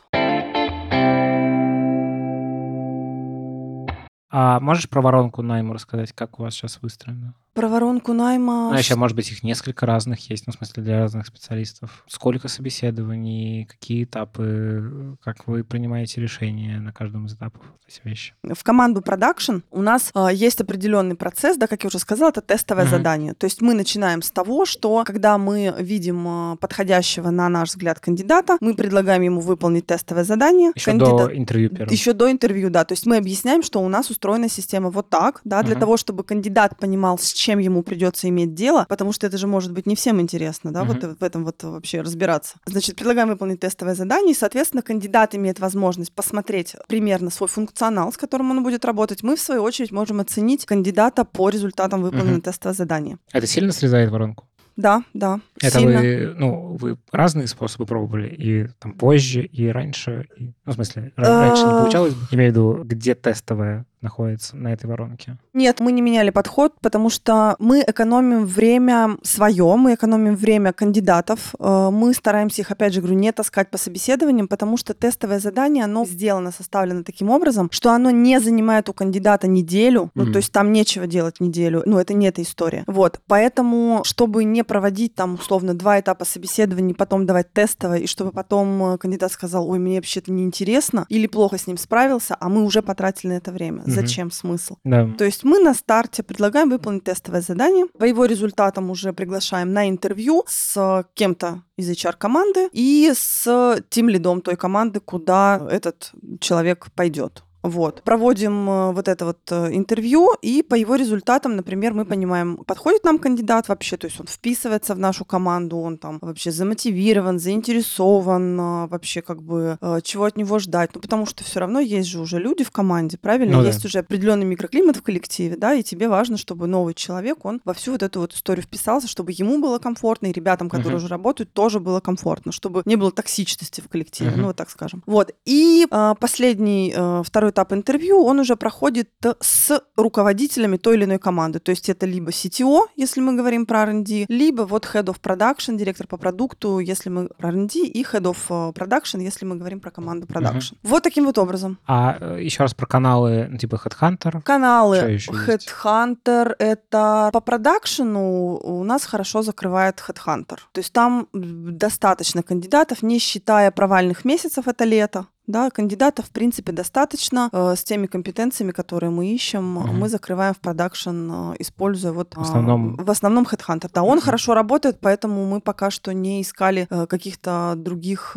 [4.34, 7.34] А можешь про воронку найму рассказать, как у вас сейчас выстроено?
[7.54, 8.74] Про воронку найма...
[8.74, 12.04] А еще, может быть, их несколько разных есть, ну, в смысле, для разных специалистов.
[12.08, 18.34] Сколько собеседований, какие этапы, как вы принимаете решения на каждом из этапов эти вещи?
[18.42, 22.40] В команду продакшн у нас э, есть определенный процесс, да, как я уже сказала, это
[22.40, 22.90] тестовое mm-hmm.
[22.90, 23.34] задание.
[23.34, 28.56] То есть мы начинаем с того, что когда мы видим подходящего на наш взгляд кандидата,
[28.60, 30.72] мы предлагаем ему выполнить тестовое задание.
[30.74, 31.16] Еще Кандидат...
[31.16, 31.92] до интервью первого.
[31.92, 32.84] Еще до интервью, да.
[32.84, 35.80] То есть мы объясняем, что у нас устроена система вот так, да, для uh-huh.
[35.80, 39.72] того, чтобы кандидат понимал, с чем ему придется иметь дело, потому что это же может
[39.72, 41.02] быть не всем интересно, да, uh-huh.
[41.02, 42.54] вот в этом вот вообще разбираться.
[42.66, 48.16] Значит, предлагаем выполнить тестовое задание, и, соответственно, кандидат имеет возможность посмотреть примерно свой функционал, с
[48.16, 49.24] которым он будет работать.
[49.24, 52.42] Мы, в свою очередь, можем оценить кандидата по результатам выполненного uh-huh.
[52.42, 53.18] тестового задания.
[53.32, 54.46] Это сильно срезает воронку?
[54.76, 55.40] Да, да.
[55.62, 56.00] Это сильно.
[56.00, 61.12] вы, ну, вы разные способы пробовали, и там позже, и раньше, и, ну, в смысле,
[61.16, 65.36] раньше не получалось, имею в виду, где тестовая находится на этой воронке?
[65.54, 71.54] Нет, мы не меняли подход, потому что мы экономим время свое, мы экономим время кандидатов,
[71.58, 75.84] э, мы стараемся их, опять же, говорю, не таскать по собеседованиям, потому что тестовое задание,
[75.84, 80.10] оно сделано, составлено таким образом, что оно не занимает у кандидата неделю, mm-hmm.
[80.14, 82.82] ну, то есть там нечего делать неделю, ну, это не эта история.
[82.86, 88.32] Вот, поэтому, чтобы не проводить там, условно, два этапа собеседования, потом давать тестовое, и чтобы
[88.32, 92.64] потом э, кандидат сказал, ой, мне вообще-то неинтересно, или плохо с ним справился, а мы
[92.64, 94.76] уже потратили на это время зачем смысл.
[94.84, 95.08] Да.
[95.18, 99.88] То есть мы на старте предлагаем выполнить тестовое задание, по его результатам уже приглашаем на
[99.88, 107.42] интервью с кем-то из HR-команды и с тем лидом той команды, куда этот человек пойдет.
[107.62, 108.02] Вот.
[108.02, 113.04] Проводим э, вот это вот э, интервью, и по его результатам, например, мы понимаем, подходит
[113.04, 118.60] нам кандидат вообще, то есть он вписывается в нашу команду, он там вообще замотивирован, заинтересован,
[118.60, 120.90] э, вообще как бы чего от него ждать.
[120.94, 123.58] Ну, потому что все равно есть же уже люди в команде, правильно?
[123.58, 123.86] Ну, есть да.
[123.86, 127.92] уже определенный микроклимат в коллективе, да, и тебе важно, чтобы новый человек, он во всю
[127.92, 131.04] вот эту вот историю вписался, чтобы ему было комфортно, и ребятам, которые uh-huh.
[131.04, 134.36] уже работают, тоже было комфортно, чтобы не было токсичности в коллективе, uh-huh.
[134.36, 135.02] ну, вот так скажем.
[135.06, 135.32] Вот.
[135.44, 139.10] И э, последний, э, второй этап интервью, он уже проходит
[139.40, 141.58] с руководителями той или иной команды.
[141.60, 145.76] То есть это либо CTO, если мы говорим про R&D, либо вот Head of Production,
[145.76, 149.80] директор по продукту, если мы про R&D, и Head of э, Production, если мы говорим
[149.80, 150.72] про команду Production.
[150.82, 150.90] Угу.
[150.90, 151.78] Вот таким вот образом.
[151.86, 154.42] А э, еще раз про каналы, ну, типа Headhunter?
[154.42, 160.58] Каналы Headhunter— это по продакшену у нас хорошо закрывает Headhunter.
[160.72, 165.26] То есть там достаточно кандидатов, не считая провальных месяцев это лето.
[165.52, 167.50] Да, кандидатов, в принципе, достаточно.
[167.52, 169.88] Э, с теми компетенциями, которые мы ищем, угу.
[169.88, 172.34] мы закрываем в продакшн, э, используя вот...
[172.34, 172.96] В основном...
[172.96, 173.90] В основном Headhunter.
[173.92, 174.24] Да, он угу.
[174.24, 178.34] хорошо работает, поэтому мы пока что не искали э, каких-то других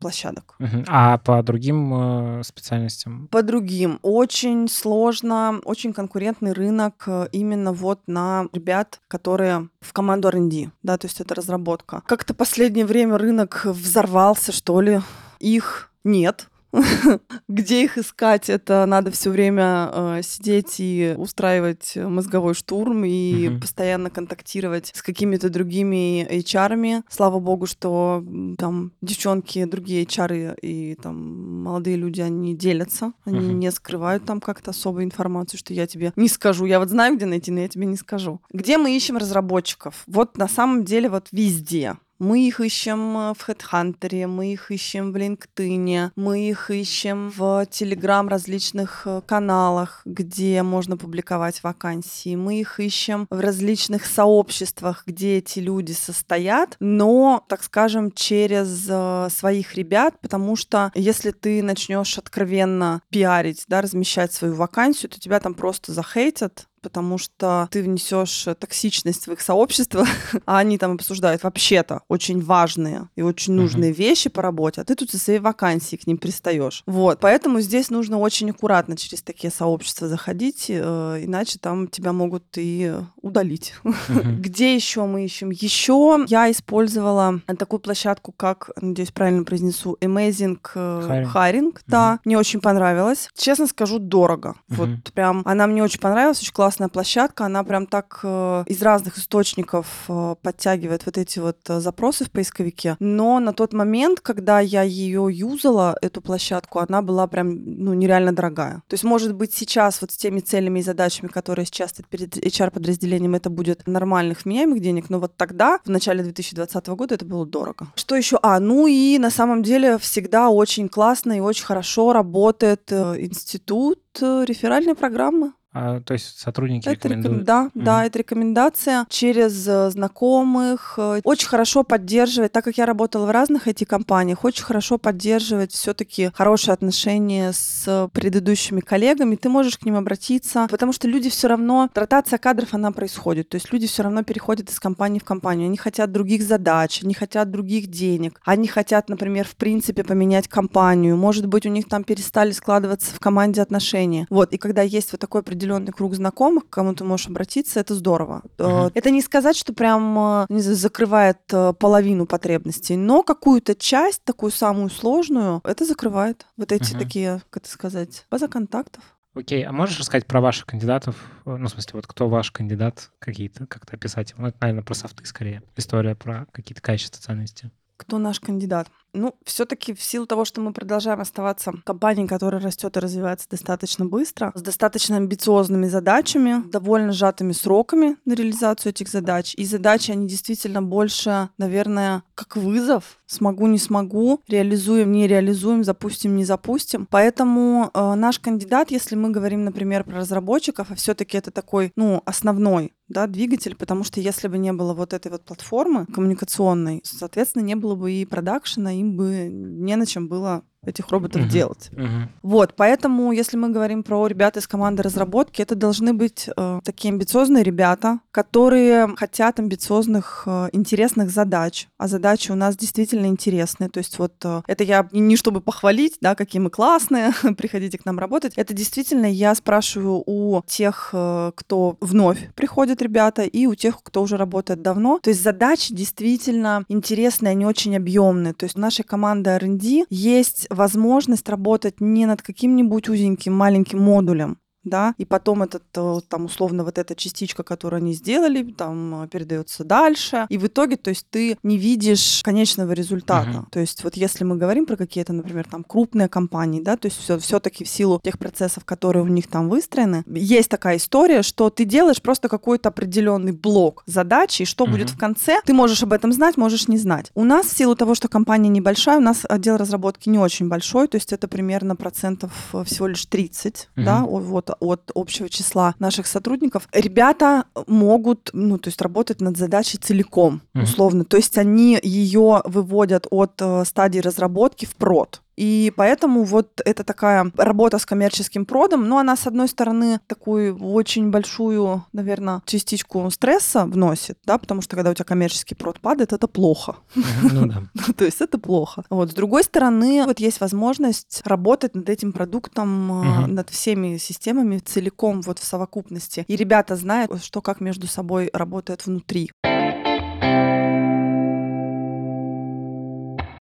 [0.00, 0.54] площадок.
[0.58, 0.84] Угу.
[0.88, 3.28] А по другим специальностям?
[3.28, 3.98] По другим.
[4.00, 11.06] Очень сложно, очень конкурентный рынок именно вот на ребят, которые в команду R&D, да, то
[11.06, 12.02] есть это разработка.
[12.06, 15.02] Как-то последнее время рынок взорвался, что ли,
[15.40, 16.48] их нет.
[17.48, 18.50] Где их искать?
[18.50, 23.60] Это надо все время э, сидеть и устраивать мозговой штурм и угу.
[23.60, 27.02] постоянно контактировать с какими-то другими HR-ами.
[27.08, 28.24] Слава богу, что
[28.58, 33.52] там девчонки, другие HR и там молодые люди, они делятся, они угу.
[33.52, 36.66] не скрывают там как-то особо информацию, что я тебе не скажу.
[36.66, 38.40] Я вот знаю, где найти, но я тебе не скажу.
[38.52, 40.02] Где мы ищем разработчиков?
[40.06, 41.96] Вот на самом деле вот везде.
[42.18, 47.66] Мы их ищем э, в HeadHunter, мы их ищем в LinkedIn, мы их ищем в
[47.70, 52.36] Telegram различных э, каналах, где можно публиковать вакансии.
[52.36, 59.28] Мы их ищем в различных сообществах, где эти люди состоят, но, так скажем, через э,
[59.30, 65.40] своих ребят, потому что если ты начнешь откровенно пиарить, да, размещать свою вакансию, то тебя
[65.40, 70.06] там просто захейтят, потому что ты внесешь токсичность в их сообщество,
[70.46, 73.96] а они там обсуждают вообще-то очень важные и очень нужные uh-huh.
[73.96, 76.82] вещи по работе, а ты тут со своей вакансией к ним пристаешь.
[76.86, 82.44] Вот, поэтому здесь нужно очень аккуратно через такие сообщества заходить, э, иначе там тебя могут
[82.56, 82.92] и
[83.22, 83.72] удалить.
[83.82, 84.36] Uh-huh.
[84.40, 85.50] Где еще мы ищем?
[85.50, 91.32] Еще я использовала такую площадку, как, надеюсь, правильно произнесу, Amazing э, Hiring.
[91.32, 92.20] Hiring да, uh-huh.
[92.26, 93.30] мне очень понравилось.
[93.34, 94.56] Честно скажу, дорого.
[94.68, 98.82] Вот прям она мне очень понравилась, очень классно классная площадка, она прям так э, из
[98.82, 102.96] разных источников э, подтягивает вот эти вот э, запросы в поисковике.
[102.98, 108.32] Но на тот момент, когда я ее юзала, эту площадку, она была прям ну, нереально
[108.32, 108.82] дорогая.
[108.88, 113.36] То есть, может быть, сейчас вот с теми целями и задачами, которые сейчас перед HR-подразделением,
[113.36, 117.86] это будет нормальных вменяемых денег, но вот тогда, в начале 2020 года, это было дорого.
[117.94, 118.38] Что еще?
[118.42, 124.94] А, ну и на самом деле всегда очень классно и очень хорошо работает институт реферальной
[124.94, 125.52] программы.
[125.74, 127.34] А, то есть сотрудники Это рекомендуют?
[127.40, 127.84] реком- Да, Мгм.
[127.84, 130.94] да, это рекомендация через э, знакомых.
[130.98, 136.30] Э, Очень хорошо поддерживать, так как я работала в разных IT-компаниях, очень хорошо поддерживать все-таки
[136.34, 139.34] хорошие отношения с предыдущими коллегами.
[139.34, 143.48] Ты можешь к ним обратиться, потому что люди все равно, ротация кадров, она происходит.
[143.48, 145.66] То есть люди все равно переходят из компании в компанию.
[145.66, 148.40] Они хотят других задач, они хотят других денег.
[148.44, 151.16] Они хотят, например, в принципе поменять компанию.
[151.16, 154.28] Может быть, у них там перестали складываться в команде отношения.
[154.30, 157.94] Вот, и когда есть вот такой определенный круг знакомых, к кому ты можешь обратиться, это
[157.94, 158.42] здорово.
[158.58, 158.90] Мгм.
[158.94, 164.24] Это не сказать, что прям э, не знаю, закрывает э, половину потребностей, но какую-то часть,
[164.24, 166.46] такую самую сложную, это закрывает.
[166.56, 166.98] Вот эти Мгм.
[166.98, 169.02] такие, как это сказать, база контактов.
[169.34, 171.16] Окей, а можешь рассказать про ваших кандидатов?
[171.44, 174.32] Ну, в смысле, вот кто ваш кандидат, какие-то, как-то описать?
[174.38, 175.62] Ну, это, наверное, про софты скорее.
[175.76, 177.72] История про какие-то качества, ценности.
[177.96, 178.88] Кто наш кандидат?
[179.14, 184.04] Ну, все-таки в силу того, что мы продолжаем оставаться компанией, которая растет и развивается достаточно
[184.04, 189.54] быстро, с достаточно амбициозными задачами, довольно сжатыми сроками на реализацию этих задач.
[189.56, 193.18] И задачи, они действительно больше, наверное, как вызов.
[193.26, 197.06] Смогу, не смогу, реализуем, не реализуем, запустим, не запустим.
[197.10, 202.22] Поэтому э, наш кандидат, если мы говорим, например, про разработчиков, а все-таки это такой, ну,
[202.26, 207.62] основной да, двигатель, потому что если бы не было вот этой вот платформы коммуникационной, соответственно,
[207.62, 211.50] не было бы и продакшена, им бы не на чем было этих роботов Мгм.
[211.50, 211.88] делать.
[211.92, 212.28] Мгм.
[212.42, 217.12] Вот, поэтому, если мы говорим про ребят из команды разработки, это должны быть э, такие
[217.12, 221.88] амбициозные ребята, которые хотят амбициозных, э, интересных задач.
[221.98, 223.88] А задачи у нас действительно интересные.
[223.90, 227.98] То есть вот э, это я не- не чтобы похвалить, да, какие мы классные, приходите
[227.98, 228.54] к нам работать.
[228.56, 234.22] Это действительно я спрашиваю у тех, э, кто вновь приходит, ребята, и у тех, кто
[234.22, 235.18] уже работает давно.
[235.22, 238.52] То есть задачи действительно интересные, они очень объемные.
[238.54, 244.58] То есть у нашей команды R&D есть возможность работать не над каким-нибудь узеньким маленьким модулем,
[244.84, 249.28] да, и потом этот, э, там, условно, вот эта частичка, которую они сделали, там, э,
[249.28, 253.48] передается дальше, и в итоге, то есть ты не видишь конечного результата.
[253.50, 253.66] Мгм.
[253.70, 257.18] То есть вот если мы говорим про какие-то, например, там, крупные компании, да, то есть
[257.18, 261.70] все, все-таки в силу тех процессов, которые у них там выстроены, есть такая история, что
[261.70, 265.16] ты делаешь просто какой-то определенный блок задачи, и что будет Мгм.
[265.16, 267.30] в конце, ты можешь об этом знать, можешь не знать.
[267.34, 271.08] У нас, в силу того, что компания небольшая, у нас отдел разработки не очень большой,
[271.08, 274.04] то есть это примерно процентов э, всего лишь 30, Мгм.
[274.04, 276.88] да, вот от общего числа наших сотрудников.
[276.92, 280.84] Ребята могут, ну, то есть работать над задачей целиком, Мгм.
[280.84, 281.24] условно.
[281.24, 285.40] То есть они ее выводят от э, стадии разработки в прод.
[285.56, 290.76] И поэтому вот это такая работа с коммерческим продом, но она, с одной стороны, такую
[290.78, 296.32] очень большую, наверное, частичку стресса вносит, да, потому что когда у тебя коммерческий прод падает,
[296.32, 296.96] это плохо.
[297.42, 297.82] Ну да.
[298.16, 299.04] То есть это плохо.
[299.10, 299.30] Вот.
[299.30, 303.54] С другой стороны, вот есть возможность работать над этим продуктом, Мгм.
[303.54, 306.44] над всеми системами целиком вот в совокупности.
[306.48, 309.50] И ребята знают, что как между собой работает внутри.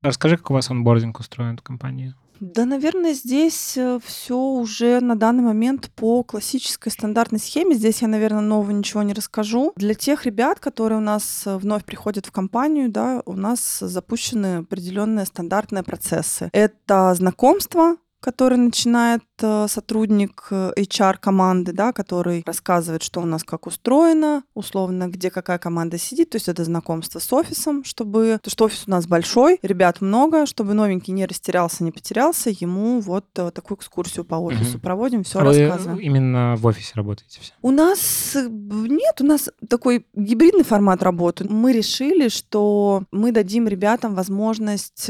[0.01, 2.13] Расскажи, как у вас онбординг устроен в компании?
[2.39, 7.75] Да, наверное, здесь все уже на данный момент по классической стандартной схеме.
[7.75, 9.73] Здесь я, наверное, нового ничего не расскажу.
[9.75, 14.59] Для тех ребят, которые у нас э, вновь приходят в компанию, да, у нас запущены
[14.59, 16.49] определенные стандартные процессы.
[16.53, 23.65] Это знакомство, который начинает э, сотрудник э, HR-команды, да, который рассказывает, что у нас как
[23.67, 26.31] устроено, условно, где какая команда сидит.
[26.31, 28.39] То есть это знакомство с офисом, чтобы...
[28.43, 32.99] То, что офис у нас большой, ребят много, чтобы новенький не растерялся, не потерялся, ему
[32.99, 34.79] вот э, такую экскурсию по офису Мгм.
[34.81, 35.99] проводим, все А вы рассказываем.
[35.99, 37.53] именно в офисе работаете все?
[37.61, 41.45] У нас нет, у нас такой гибридный формат работы.
[41.49, 45.09] Мы решили, что мы дадим ребятам возможность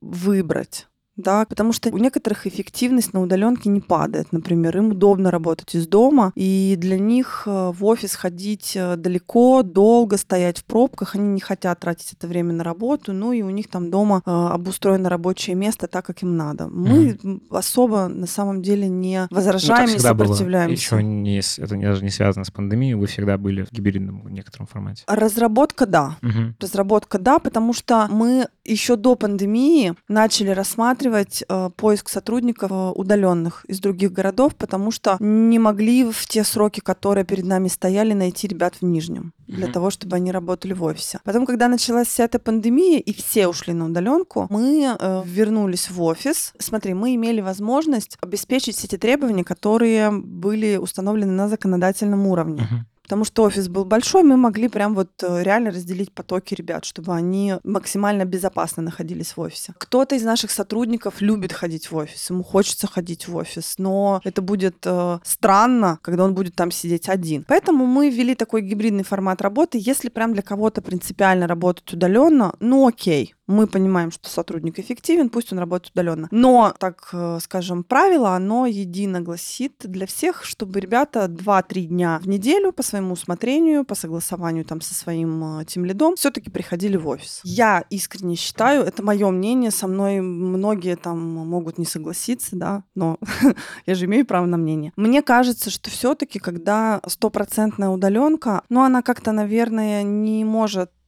[0.00, 0.86] выбрать.
[1.20, 4.32] Да, потому что у некоторых эффективность на удаленке не падает.
[4.32, 9.62] Например, им удобно работать из дома, и для них э, в офис ходить э, далеко,
[9.62, 13.50] долго стоять в пробках, они не хотят тратить это время на работу, ну и у
[13.50, 16.68] них там дома э, обустроено рабочее место так, как им надо.
[16.68, 20.28] Мы м, особо на самом деле не Ну, возражаем, не всегда было.
[20.28, 20.72] сопротивляемся.
[20.96, 25.04] Еще не, это даже не связано с пандемией, вы всегда были в гибридном некотором формате.
[25.06, 26.16] Разработка, да.
[26.22, 26.56] Мгм.
[26.60, 31.09] Разработка, да, потому что мы еще до пандемии начали рассматривать
[31.48, 37.24] э, поиск сотрудников удаленных из других городов, потому что не могли в те сроки, которые
[37.24, 39.72] перед нами стояли, найти ребят в Нижнем для Мгм.
[39.72, 41.18] того, чтобы они работали в офисе.
[41.24, 46.00] Потом, когда началась вся эта пандемия и все ушли на удаленку, мы э, вернулись в
[46.02, 46.52] офис.
[46.58, 52.62] Смотри, мы имели возможность обеспечить все те требования, которые были установлены на законодательном уровне.
[52.62, 52.86] Мгм.
[53.10, 57.12] Потому что офис был большой, мы могли прям вот э, реально разделить потоки ребят, чтобы
[57.12, 59.74] они максимально безопасно находились в офисе.
[59.78, 64.42] Кто-то из наших сотрудников любит ходить в офис, ему хочется ходить в офис, но это
[64.42, 67.44] будет э, странно, когда он будет там сидеть один.
[67.48, 69.80] Поэтому мы ввели такой гибридный формат работы.
[69.82, 75.52] Если прям для кого-то принципиально работать удаленно, ну окей, мы понимаем, что сотрудник эффективен, пусть
[75.52, 76.28] он работает удаленно.
[76.30, 82.28] Но, так э, скажем, правило, оно едино гласит для всех, чтобы ребята 2-3 дня в
[82.28, 87.40] неделю по своему усмотрению, по согласованию там со своим тем лидом, все-таки приходили в офис.
[87.44, 93.18] Я искренне считаю, это мое мнение, со мной многие там могут не согласиться, да, но
[93.86, 94.92] я же имею право на мнение.
[94.96, 100.99] Мне кажется, что все-таки, когда стопроцентная удаленка, ну, она как-то, наверное, не может э,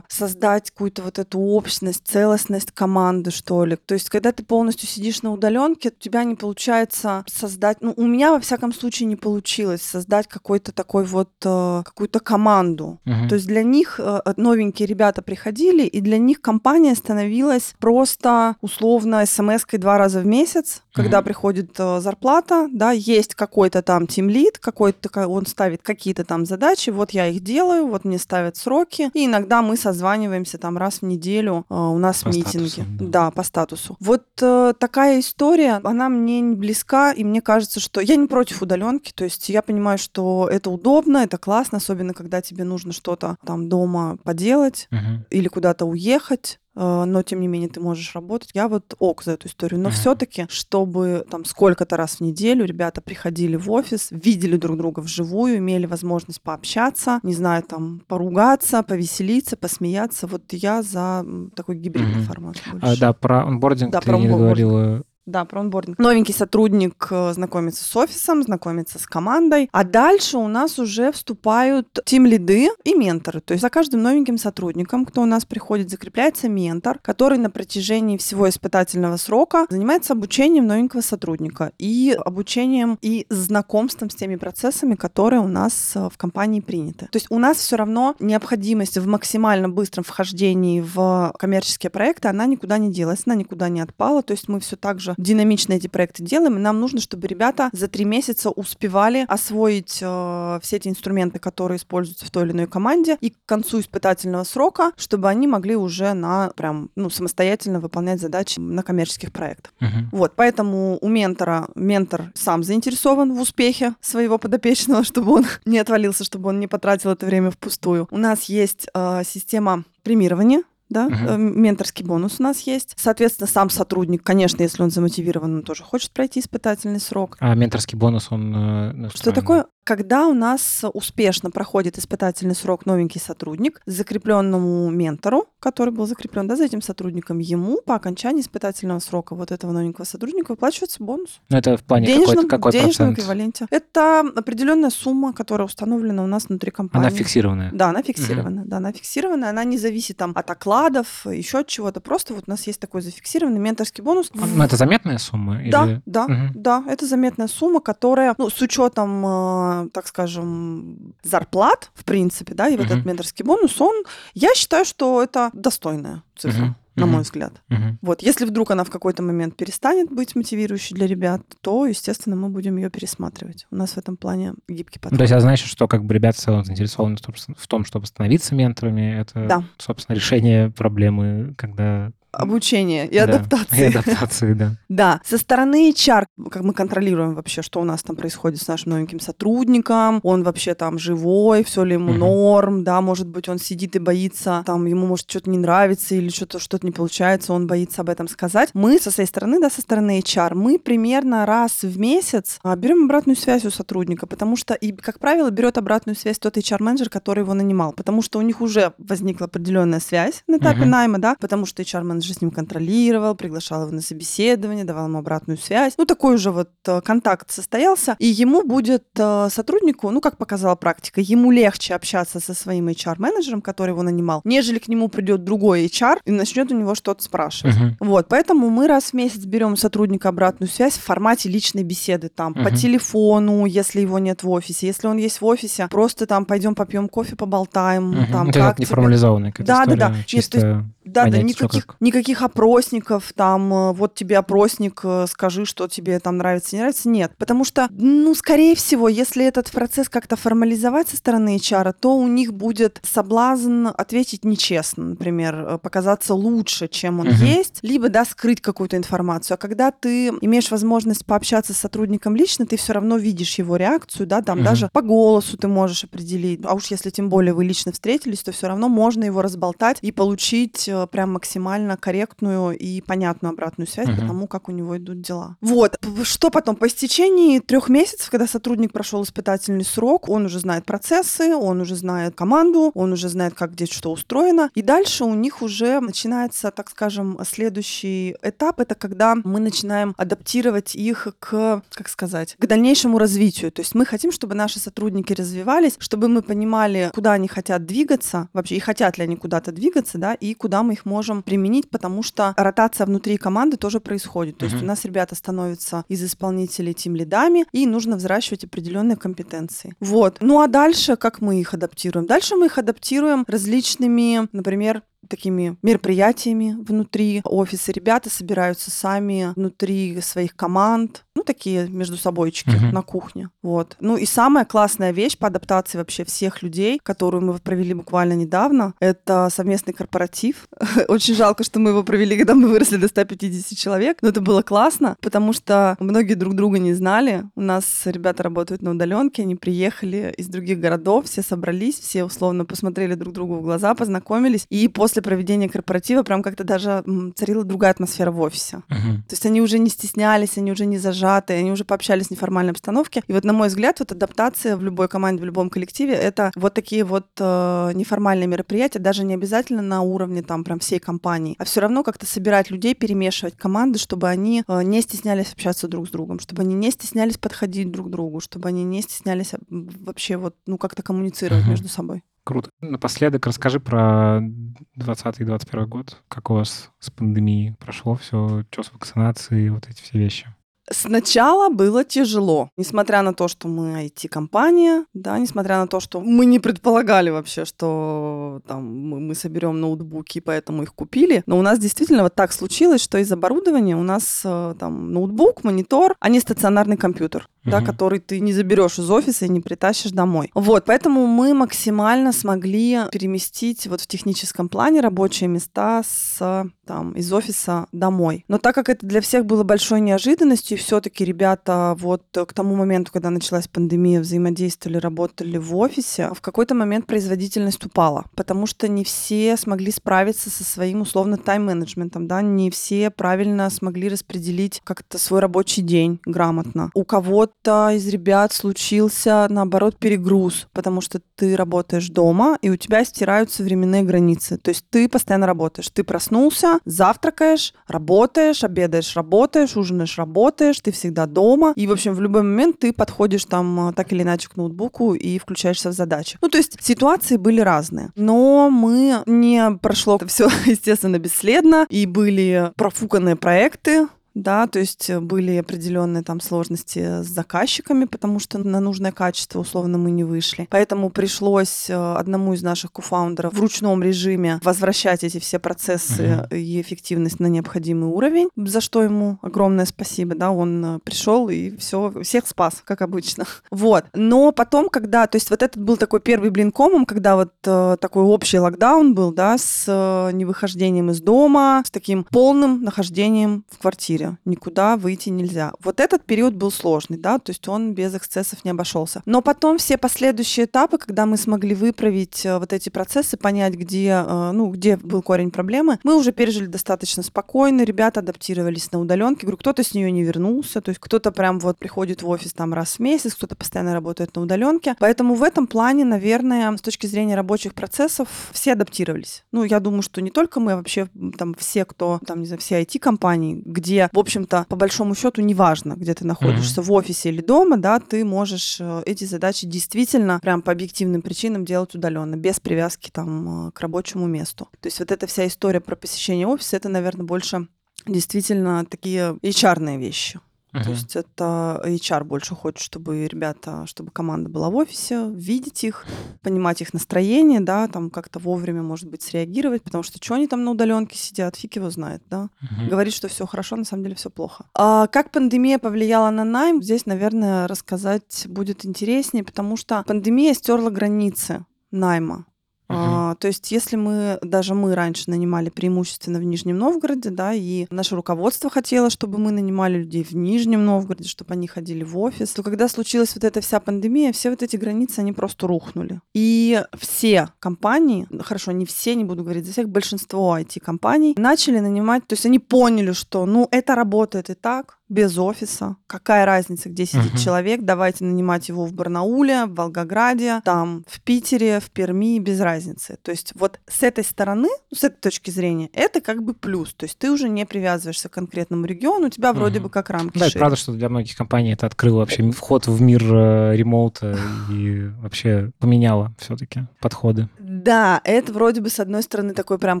[0.08, 3.76] создать какую-то вот эту общность, целостность команды, что ли.
[3.76, 8.06] То есть, когда ты полностью сидишь на удаленке, у тебя не получается создать, ну, у
[8.06, 13.00] меня, во всяком случае, не получилось создать какой-то такой вот, э, какую-то команду.
[13.04, 13.28] Мгм.
[13.28, 19.24] То есть для них э, новенькие ребята приходили, и для них компания становилась просто условно
[19.26, 21.24] смс-кой два раза в месяц, когда Мгм.
[21.24, 26.90] приходит э, зарплата, да, есть какой-то там тимлид, какой-то, ка- он ставит какие-то там задачи,
[26.90, 31.02] вот я их делаю, вот мне ставят сроки, и иногда мы созваниваемся там раз в
[31.02, 32.68] неделю, э, у нас По митинги.
[32.68, 33.06] статусу, да.
[33.08, 33.96] Да, по статусу.
[34.00, 38.62] Вот э, такая история, она мне не близка, и мне кажется, что я не против
[38.62, 43.36] удаленки, то есть я понимаю, что это удобно, это классно, особенно когда тебе нужно что-то
[43.46, 45.24] там дома поделать Мгм.
[45.30, 48.50] или куда-то уехать но тем не менее ты можешь работать.
[48.54, 49.80] Я вот ок за эту историю.
[49.80, 55.00] Но все-таки, чтобы там сколько-то раз в неделю ребята приходили в офис, видели друг друга
[55.00, 60.26] вживую, имели возможность пообщаться, не знаю, там поругаться, повеселиться, посмеяться.
[60.26, 61.26] Вот я за
[61.56, 62.56] такой гибридный формат.
[62.80, 64.68] А, да, про онбординг Да, ты про не онбординг.
[64.70, 65.02] договорила.
[65.28, 65.98] Да, про онбординг.
[65.98, 71.98] Новенький сотрудник э, знакомится с офисом, знакомится с командой, а дальше у нас уже вступают
[72.06, 73.42] тим-лиды и менторы.
[73.42, 78.16] То есть за каждым новеньким сотрудником, кто у нас приходит, закрепляется ментор, который на протяжении
[78.16, 85.42] всего испытательного срока занимается обучением новенького сотрудника и обучением и знакомством с теми процессами, которые
[85.42, 87.04] у нас э, в компании приняты.
[87.12, 92.46] То есть у нас все равно необходимость в максимально быстром вхождении в коммерческие проекты, она
[92.46, 94.22] никуда не делась, она никуда не отпала.
[94.22, 97.68] То есть мы все так же динамично эти проекты делаем, и нам нужно, чтобы ребята
[97.72, 102.66] за три месяца успевали освоить э, все эти инструменты, которые используются в той или иной
[102.66, 108.20] команде, и к концу испытательного срока, чтобы они могли уже на прям ну, самостоятельно выполнять
[108.20, 109.72] задачи на коммерческих проектах.
[109.80, 110.08] Мгм.
[110.12, 116.24] Вот, поэтому у ментора ментор сам заинтересован в успехе своего подопечного, чтобы он не отвалился,
[116.24, 118.06] чтобы он не потратил это время впустую.
[118.10, 120.62] У нас есть э, система премирования.
[120.88, 122.94] Да, э, менторский бонус у нас есть.
[122.96, 127.36] Соответственно, сам сотрудник, конечно, если он замотивирован, он тоже хочет пройти испытательный срок.
[127.40, 128.54] А менторский бонус, он...
[128.54, 129.66] э, ну, Что такое?
[129.84, 136.56] Когда у нас успешно проходит испытательный срок новенький сотрудник, закрепленному ментору, который был закреплен да,
[136.56, 141.40] за этим сотрудником, ему по окончании испытательного срока вот этого новенького сотрудника выплачивается бонус.
[141.48, 143.18] Ну, это в плане денежном, какой, какой денежном процент?
[143.18, 143.66] эквиваленте.
[143.70, 147.08] Это определенная сумма, которая установлена у нас внутри компании.
[147.08, 147.70] Она фиксированная?
[147.72, 148.64] Да, она фиксирована.
[148.66, 149.50] Да, она фиксированная.
[149.50, 150.50] Она не зависит там от
[150.82, 152.00] окладов, еще от чего-то.
[152.00, 154.30] Просто вот у нас есть такой зафиксированный менторский бонус.
[154.34, 155.60] Ну, это заметная сумма?
[155.70, 156.52] Да, или- да, Мгм.
[156.54, 162.68] да, это заметная сумма, которая, ну, с учетом, э, так скажем, зарплат, в принципе, да,
[162.68, 162.92] и вот Мгм.
[162.94, 164.04] этот менторский бонус, он,
[164.34, 166.76] я считаю, что это достойная цифра, Мгм.
[166.98, 167.62] На мой взгляд.
[168.02, 172.48] Вот, если вдруг она в какой-то момент перестанет быть мотивирующей для ребят, то, естественно, мы
[172.48, 173.66] будем ее пересматривать.
[173.70, 175.18] У нас в этом плане гибкий подход.
[175.18, 177.84] То есть, это значит, что как бы ребят в целом заинтересованы в том, в том,
[177.84, 179.20] чтобы становиться менторами.
[179.20, 179.64] Это, Да.
[179.78, 182.12] собственно, решение проблемы, когда...
[182.32, 183.78] Обучение и Да, адаптация.
[183.78, 184.72] И адаптации, да.
[184.88, 188.92] Да, со стороны HR, как мы контролируем вообще, что у нас там происходит с нашим
[188.92, 193.96] новеньким сотрудником, он вообще там живой, все ли ему норм, да, может быть, он сидит
[193.96, 198.02] и боится, там, ему может что-то не нравится или что-то что не получается, он боится
[198.02, 198.70] об этом сказать.
[198.74, 203.04] Мы со своей стороны, да, со стороны HR, мы примерно раз в месяц а, берем
[203.04, 207.40] обратную связь у сотрудника, потому что, и, как правило, берет обратную связь тот HR-менеджер, который
[207.40, 211.64] его нанимал, потому что у них уже возникла определенная связь на этапе найма, да, потому
[211.64, 215.94] что HR-менеджер с ним контролировал, приглашал его на собеседование, давал ему обратную связь.
[215.98, 220.74] Ну, такой уже вот э, контакт состоялся, и ему будет э, сотруднику, ну, как показала
[220.76, 225.86] практика, ему легче общаться со своим HR-менеджером, который его нанимал, нежели к нему придет другой
[225.86, 227.76] HR и начнет у него что-то спрашивать.
[227.76, 227.96] Мгм.
[228.00, 232.54] Вот, поэтому мы раз в месяц берем сотрудника обратную связь в формате личной беседы, там,
[232.54, 232.74] по Мгм.
[232.74, 237.08] телефону, если его нет в офисе, если он есть в офисе, просто там пойдем попьем
[237.08, 238.32] кофе, поболтаем, Мгм.
[238.32, 238.84] там, Ну, это как как тебе?
[238.86, 240.08] неформализованная какая-то Да, да, да.
[240.08, 241.96] Нет, то чисто Да, понять, да, никаких, как.
[242.00, 247.08] никаких опросников, там, э, вот тебе опросник, э, скажи, что тебе там нравится, не нравится,
[247.08, 247.32] нет.
[247.38, 252.26] Потому что, ну, скорее всего, если этот процесс как-то формализовать со стороны HR, то у
[252.26, 257.36] них будет соблазн ответить нечестно, например, э, показаться лучше, чем он угу.
[257.36, 259.54] есть, либо, да, скрыть какую-то информацию.
[259.54, 264.26] А когда ты имеешь возможность пообщаться с сотрудником лично, ты все равно видишь его реакцию,
[264.26, 264.64] да, там угу.
[264.64, 266.60] даже по голосу ты можешь определить.
[266.64, 270.12] А уж если тем более вы лично встретились, то все равно можно его разболтать и
[270.12, 274.20] получить прям максимально корректную и понятную обратную связь угу.
[274.20, 275.56] по тому, как у него идут дела.
[275.60, 275.98] Вот.
[276.22, 276.76] Что потом?
[276.76, 281.96] По истечении трех месяцев, когда сотрудник прошел испытательный срок, он уже знает процессы, он уже
[281.96, 284.70] знает команду, он уже знает, как где что устроено.
[284.74, 288.80] И дальше у них уже начинается, так скажем, следующий этап.
[288.80, 293.72] Это когда мы начинаем адаптировать их к, как сказать, к дальнейшему развитию.
[293.72, 298.48] То есть мы хотим, чтобы наши сотрудники развивались, чтобы мы понимали, куда они хотят двигаться,
[298.52, 302.22] вообще и хотят ли они куда-то двигаться, да, и куда мы их можем применить, потому
[302.22, 304.58] что ротация внутри команды тоже происходит.
[304.58, 304.70] То uh-huh.
[304.70, 309.94] есть у нас ребята становятся из исполнителей тем лидами, и нужно взращивать определенные компетенции.
[310.00, 310.38] Вот.
[310.40, 312.26] Ну а дальше как мы их адаптируем?
[312.26, 317.92] Дальше мы их адаптируем различными, например, такими мероприятиями внутри офиса.
[317.92, 322.92] Ребята собираются сами внутри своих команд, ну, такие между собойчики uh-huh.
[322.92, 323.50] на кухне.
[323.62, 323.96] Вот.
[324.00, 328.94] Ну, и самая классная вещь по адаптации вообще всех людей, которую мы провели буквально недавно,
[328.98, 330.68] это совместный корпоратив.
[331.08, 334.62] Очень жалко, что мы его провели, когда мы выросли до 150 человек, но это было
[334.62, 337.44] классно, потому что многие друг друга не знали.
[337.54, 342.64] У нас ребята работают на удаленке, они приехали из других городов, все собрались, все условно
[342.64, 347.02] посмотрели друг другу в глаза, познакомились, и после после проведения корпоратива прям как-то даже
[347.34, 348.82] царила другая атмосфера в офисе.
[348.90, 349.16] Uh-huh.
[349.26, 352.72] То есть они уже не стеснялись, они уже не зажаты, они уже пообщались в неформальной
[352.72, 353.22] обстановке.
[353.26, 356.74] И вот, на мой взгляд, вот адаптация в любой команде, в любом коллективе— это вот
[356.74, 361.64] такие вот э, неформальные мероприятия, даже не обязательно на уровне там прям всей компании, а
[361.64, 366.10] все равно как-то собирать людей, перемешивать команды, чтобы они э, не стеснялись общаться друг с
[366.10, 370.54] другом, чтобы они не стеснялись подходить друг к другу, чтобы они не стеснялись вообще вот,
[370.66, 371.70] ну, как-то коммуницировать uh-huh.
[371.70, 372.22] между собой.
[372.48, 372.70] Круто.
[372.80, 376.22] Напоследок расскажи про 2020 и 2021 год.
[376.28, 380.54] Как у вас с пандемией прошло все, что с вакцинацией, вот эти все вещи?
[380.90, 386.46] Сначала было тяжело, несмотря на то, что мы IT-компания, да, несмотря на то, что мы
[386.46, 391.42] не предполагали вообще, что там мы, мы соберем ноутбуки, поэтому их купили.
[391.46, 395.64] Но у нас действительно вот так случилось, что из оборудования у нас э, там ноутбук,
[395.64, 400.10] монитор, а не стационарный компьютер да, который ты не заберешь из офиса и не притащишь
[400.10, 400.50] домой.
[400.54, 407.32] Вот, поэтому мы максимально смогли переместить вот в техническом плане рабочие места с там из
[407.32, 408.44] офиса домой.
[408.48, 413.12] Но так как это для всех было большой неожиданностью, все-таки ребята вот к тому моменту,
[413.12, 419.04] когда началась пандемия, взаимодействовали, работали в офисе, в какой-то момент производительность упала, потому что не
[419.04, 425.40] все смогли справиться со своим условно тайм-менеджментом, да, не все правильно смогли распределить как-то свой
[425.40, 426.90] рабочий день грамотно.
[426.94, 433.04] У кого-то из ребят случился, наоборот, перегруз, потому что ты работаешь дома, и у тебя
[433.04, 434.58] стираются временные границы.
[434.58, 435.88] То есть ты постоянно работаешь.
[435.90, 441.72] Ты проснулся, завтракаешь, работаешь, обедаешь, работаешь, ужинаешь, работаешь, ты всегда дома.
[441.76, 445.14] И, в общем, в любой момент ты подходишь там э, так или иначе к ноутбуку
[445.14, 446.38] и включаешься в задачи.
[446.40, 448.10] Ну, то есть ситуации были разные.
[448.16, 454.08] Но мы не прошло все, естественно, бесследно, и были профуканные проекты,
[454.42, 459.60] да, то есть э, были определенные там сложности с заказчиками, потому что на нужное качество
[459.60, 460.68] условно мы не вышли.
[460.70, 466.56] Поэтому пришлось э, одному из наших кофаундеров в ручном режиме возвращать эти все процессы uh-huh.
[466.56, 471.76] и эффективность на необходимый уровень, за что ему огромное спасибо, да, он э, пришел и
[471.76, 473.44] все, всех спас, как обычно.
[473.70, 474.06] Вот.
[474.14, 477.96] Но потом, когда, то есть вот этот был такой первый блин комом, когда вот э,
[478.00, 483.78] такой общий локдаун был, да, с э, невыхождением из дома, с таким полным нахождением в
[483.78, 485.72] квартире никуда выйти нельзя.
[485.82, 489.22] Вот этот период был сложный, да, то есть он без эксцессов не обошелся.
[489.26, 494.24] Но потом все последующие этапы, когда мы смогли выправить э, вот эти процессы, понять, где,
[494.26, 499.42] э, ну, где был корень проблемы, мы уже пережили достаточно спокойно, ребята адаптировались на удаленке,
[499.42, 502.74] говорю, кто-то с нее не вернулся, то есть кто-то прям вот приходит в офис там
[502.74, 504.96] раз в месяц, кто-то постоянно работает на удаленке.
[504.98, 509.44] Поэтому в этом плане, наверное, с точки зрения рабочих процессов, все адаптировались.
[509.52, 512.60] Ну, я думаю, что не только мы, а вообще там все, кто, там, не знаю,
[512.60, 516.84] все IT-компании, где в общем-то, по большому счету, неважно, где ты находишься, mm-hmm.
[516.84, 521.64] в офисе или дома, да, ты можешь э, эти задачи действительно прям по объективным причинам
[521.64, 524.68] делать удаленно, без привязки там э, к рабочему месту.
[524.80, 527.68] То есть вот эта вся история про посещение офиса, это, наверное, больше
[528.08, 530.40] действительно такие HR вещи.
[530.72, 530.84] Uh-huh.
[530.84, 536.06] То есть это HR больше хочет, чтобы ребята, чтобы команда была в офисе, видеть их,
[536.42, 540.64] понимать их настроение, да, там как-то вовремя, может быть, среагировать, потому что что они там
[540.64, 542.50] на удаленке сидят, фиг его знает, да.
[542.62, 542.88] Uh-huh.
[542.88, 544.66] Говорит, что все хорошо, на самом деле все плохо.
[544.74, 550.90] А как пандемия повлияла на найм, здесь, наверное, рассказать будет интереснее, потому что пандемия стерла
[550.90, 552.44] границы найма.
[552.90, 552.94] Uh-huh.
[552.96, 557.86] А, то есть, если мы, даже мы раньше нанимали преимущественно в Нижнем Новгороде, да, и
[557.90, 562.52] наше руководство хотело, чтобы мы нанимали людей в Нижнем Новгороде, чтобы они ходили в офис,
[562.52, 566.20] то когда случилась вот эта вся пандемия, все вот эти границы, они просто рухнули.
[566.34, 572.26] И все компании, хорошо, не все, не буду говорить за всех, большинство IT-компаний начали нанимать,
[572.26, 575.96] то есть они поняли, что, ну, это работает и так, без офиса.
[576.06, 577.44] Какая разница, где сидит uh-huh.
[577.44, 577.82] человек?
[577.82, 583.18] Давайте нанимать его в Барнауле, в Волгограде, там, в Питере, в Перми, без разницы.
[583.22, 586.92] То есть вот с этой стороны, ну, с этой точки зрения, это как бы плюс.
[586.94, 590.38] То есть ты уже не привязываешься к конкретному региону, у тебя вроде бы как рамки
[590.38, 594.38] Да, это правда, что для многих компаний это открыло вообще вход в мир э, ремоута
[594.70, 597.48] и вообще поменяло все-таки подходы.
[597.58, 600.00] Да, это вроде бы с одной стороны такой прям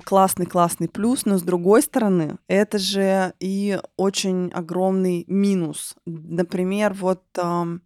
[0.00, 5.94] классный-классный плюс, но с другой стороны, это же и очень огромный огромный минус.
[6.06, 7.22] Например, вот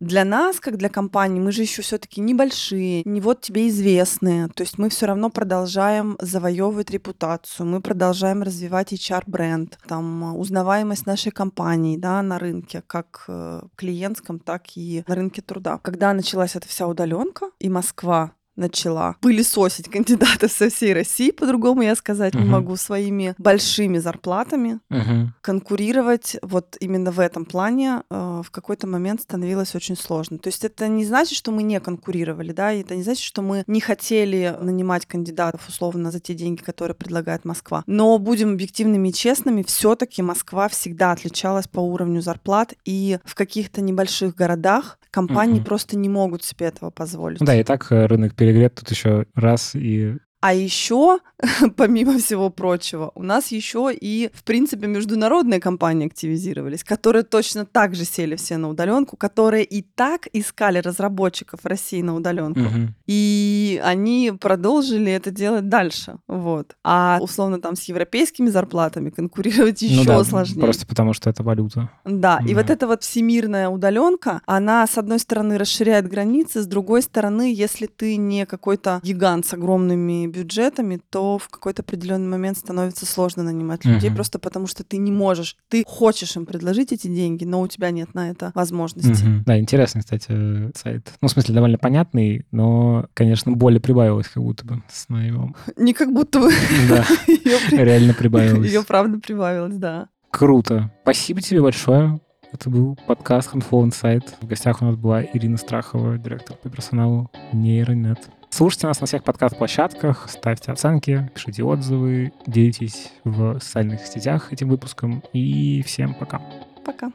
[0.00, 4.48] для нас, как для компании, мы же еще все-таки небольшие, не вот тебе известные.
[4.48, 11.32] То есть мы все равно продолжаем завоевывать репутацию, мы продолжаем развивать HR-бренд, там узнаваемость нашей
[11.32, 15.78] компании да, на рынке, как э, клиентском, так и на рынке труда.
[15.78, 21.96] Когда началась эта вся удаленка, и Москва начала пылесосить кандидатов со всей России, по-другому я
[21.96, 22.42] сказать uh-huh.
[22.42, 25.28] не могу, своими большими зарплатами, uh-huh.
[25.40, 30.38] конкурировать вот именно в этом плане э, в какой-то момент становилось очень сложно.
[30.38, 33.64] То есть это не значит, что мы не конкурировали, да, это не значит, что мы
[33.66, 37.84] не хотели нанимать кандидатов условно за те деньги, которые предлагает Москва.
[37.86, 43.80] Но будем объективными и честными, все-таки Москва всегда отличалась по уровню зарплат, и в каких-то
[43.80, 45.64] небольших городах компании uh-huh.
[45.64, 47.38] просто не могут себе этого позволить.
[47.40, 51.20] Да, и так э, рынок перегрет тут еще раз и а еще,
[51.76, 57.94] помимо всего прочего, у нас еще и, в принципе, международные компании активизировались, которые точно так
[57.94, 62.60] же сели все на удаленку, которые и так искали разработчиков России на удаленку.
[62.60, 62.88] Угу.
[63.06, 66.16] И они продолжили это делать дальше.
[66.26, 66.74] Вот.
[66.82, 70.60] А условно там с европейскими зарплатами конкурировать еще ну да, сложнее.
[70.60, 71.88] Просто потому что это валюта.
[72.04, 76.66] Да, да, и вот эта вот всемирная удаленка, она, с одной стороны, расширяет границы, с
[76.66, 82.58] другой стороны, если ты не какой-то гигант с огромными бюджетами, то в какой-то определенный момент
[82.58, 84.14] становится сложно нанимать людей, uh-huh.
[84.14, 85.56] просто потому что ты не можешь.
[85.68, 89.24] Ты хочешь им предложить эти деньги, но у тебя нет на это возможности.
[89.24, 89.42] Uh-huh.
[89.46, 91.12] Да, интересный, кстати, сайт.
[91.20, 95.54] Ну, в смысле, довольно понятный, но, конечно, более прибавилось как будто бы с наемом.
[95.76, 96.50] Не как будто бы.
[96.88, 97.04] Да,
[97.70, 98.66] реально прибавилось.
[98.66, 100.08] Ее правда прибавилось, да.
[100.30, 100.90] Круто.
[101.02, 102.20] Спасибо тебе большое.
[102.52, 104.24] Это был подкаст Handful Insight.
[104.40, 108.18] В гостях у нас была Ирина Страхова, директор по персоналу Нейронет.
[108.54, 115.24] Слушайте нас на всех подкаст-площадках, ставьте оценки, пишите отзывы, делитесь в социальных сетях этим выпуском.
[115.32, 116.42] И всем пока.
[116.84, 117.10] Пока.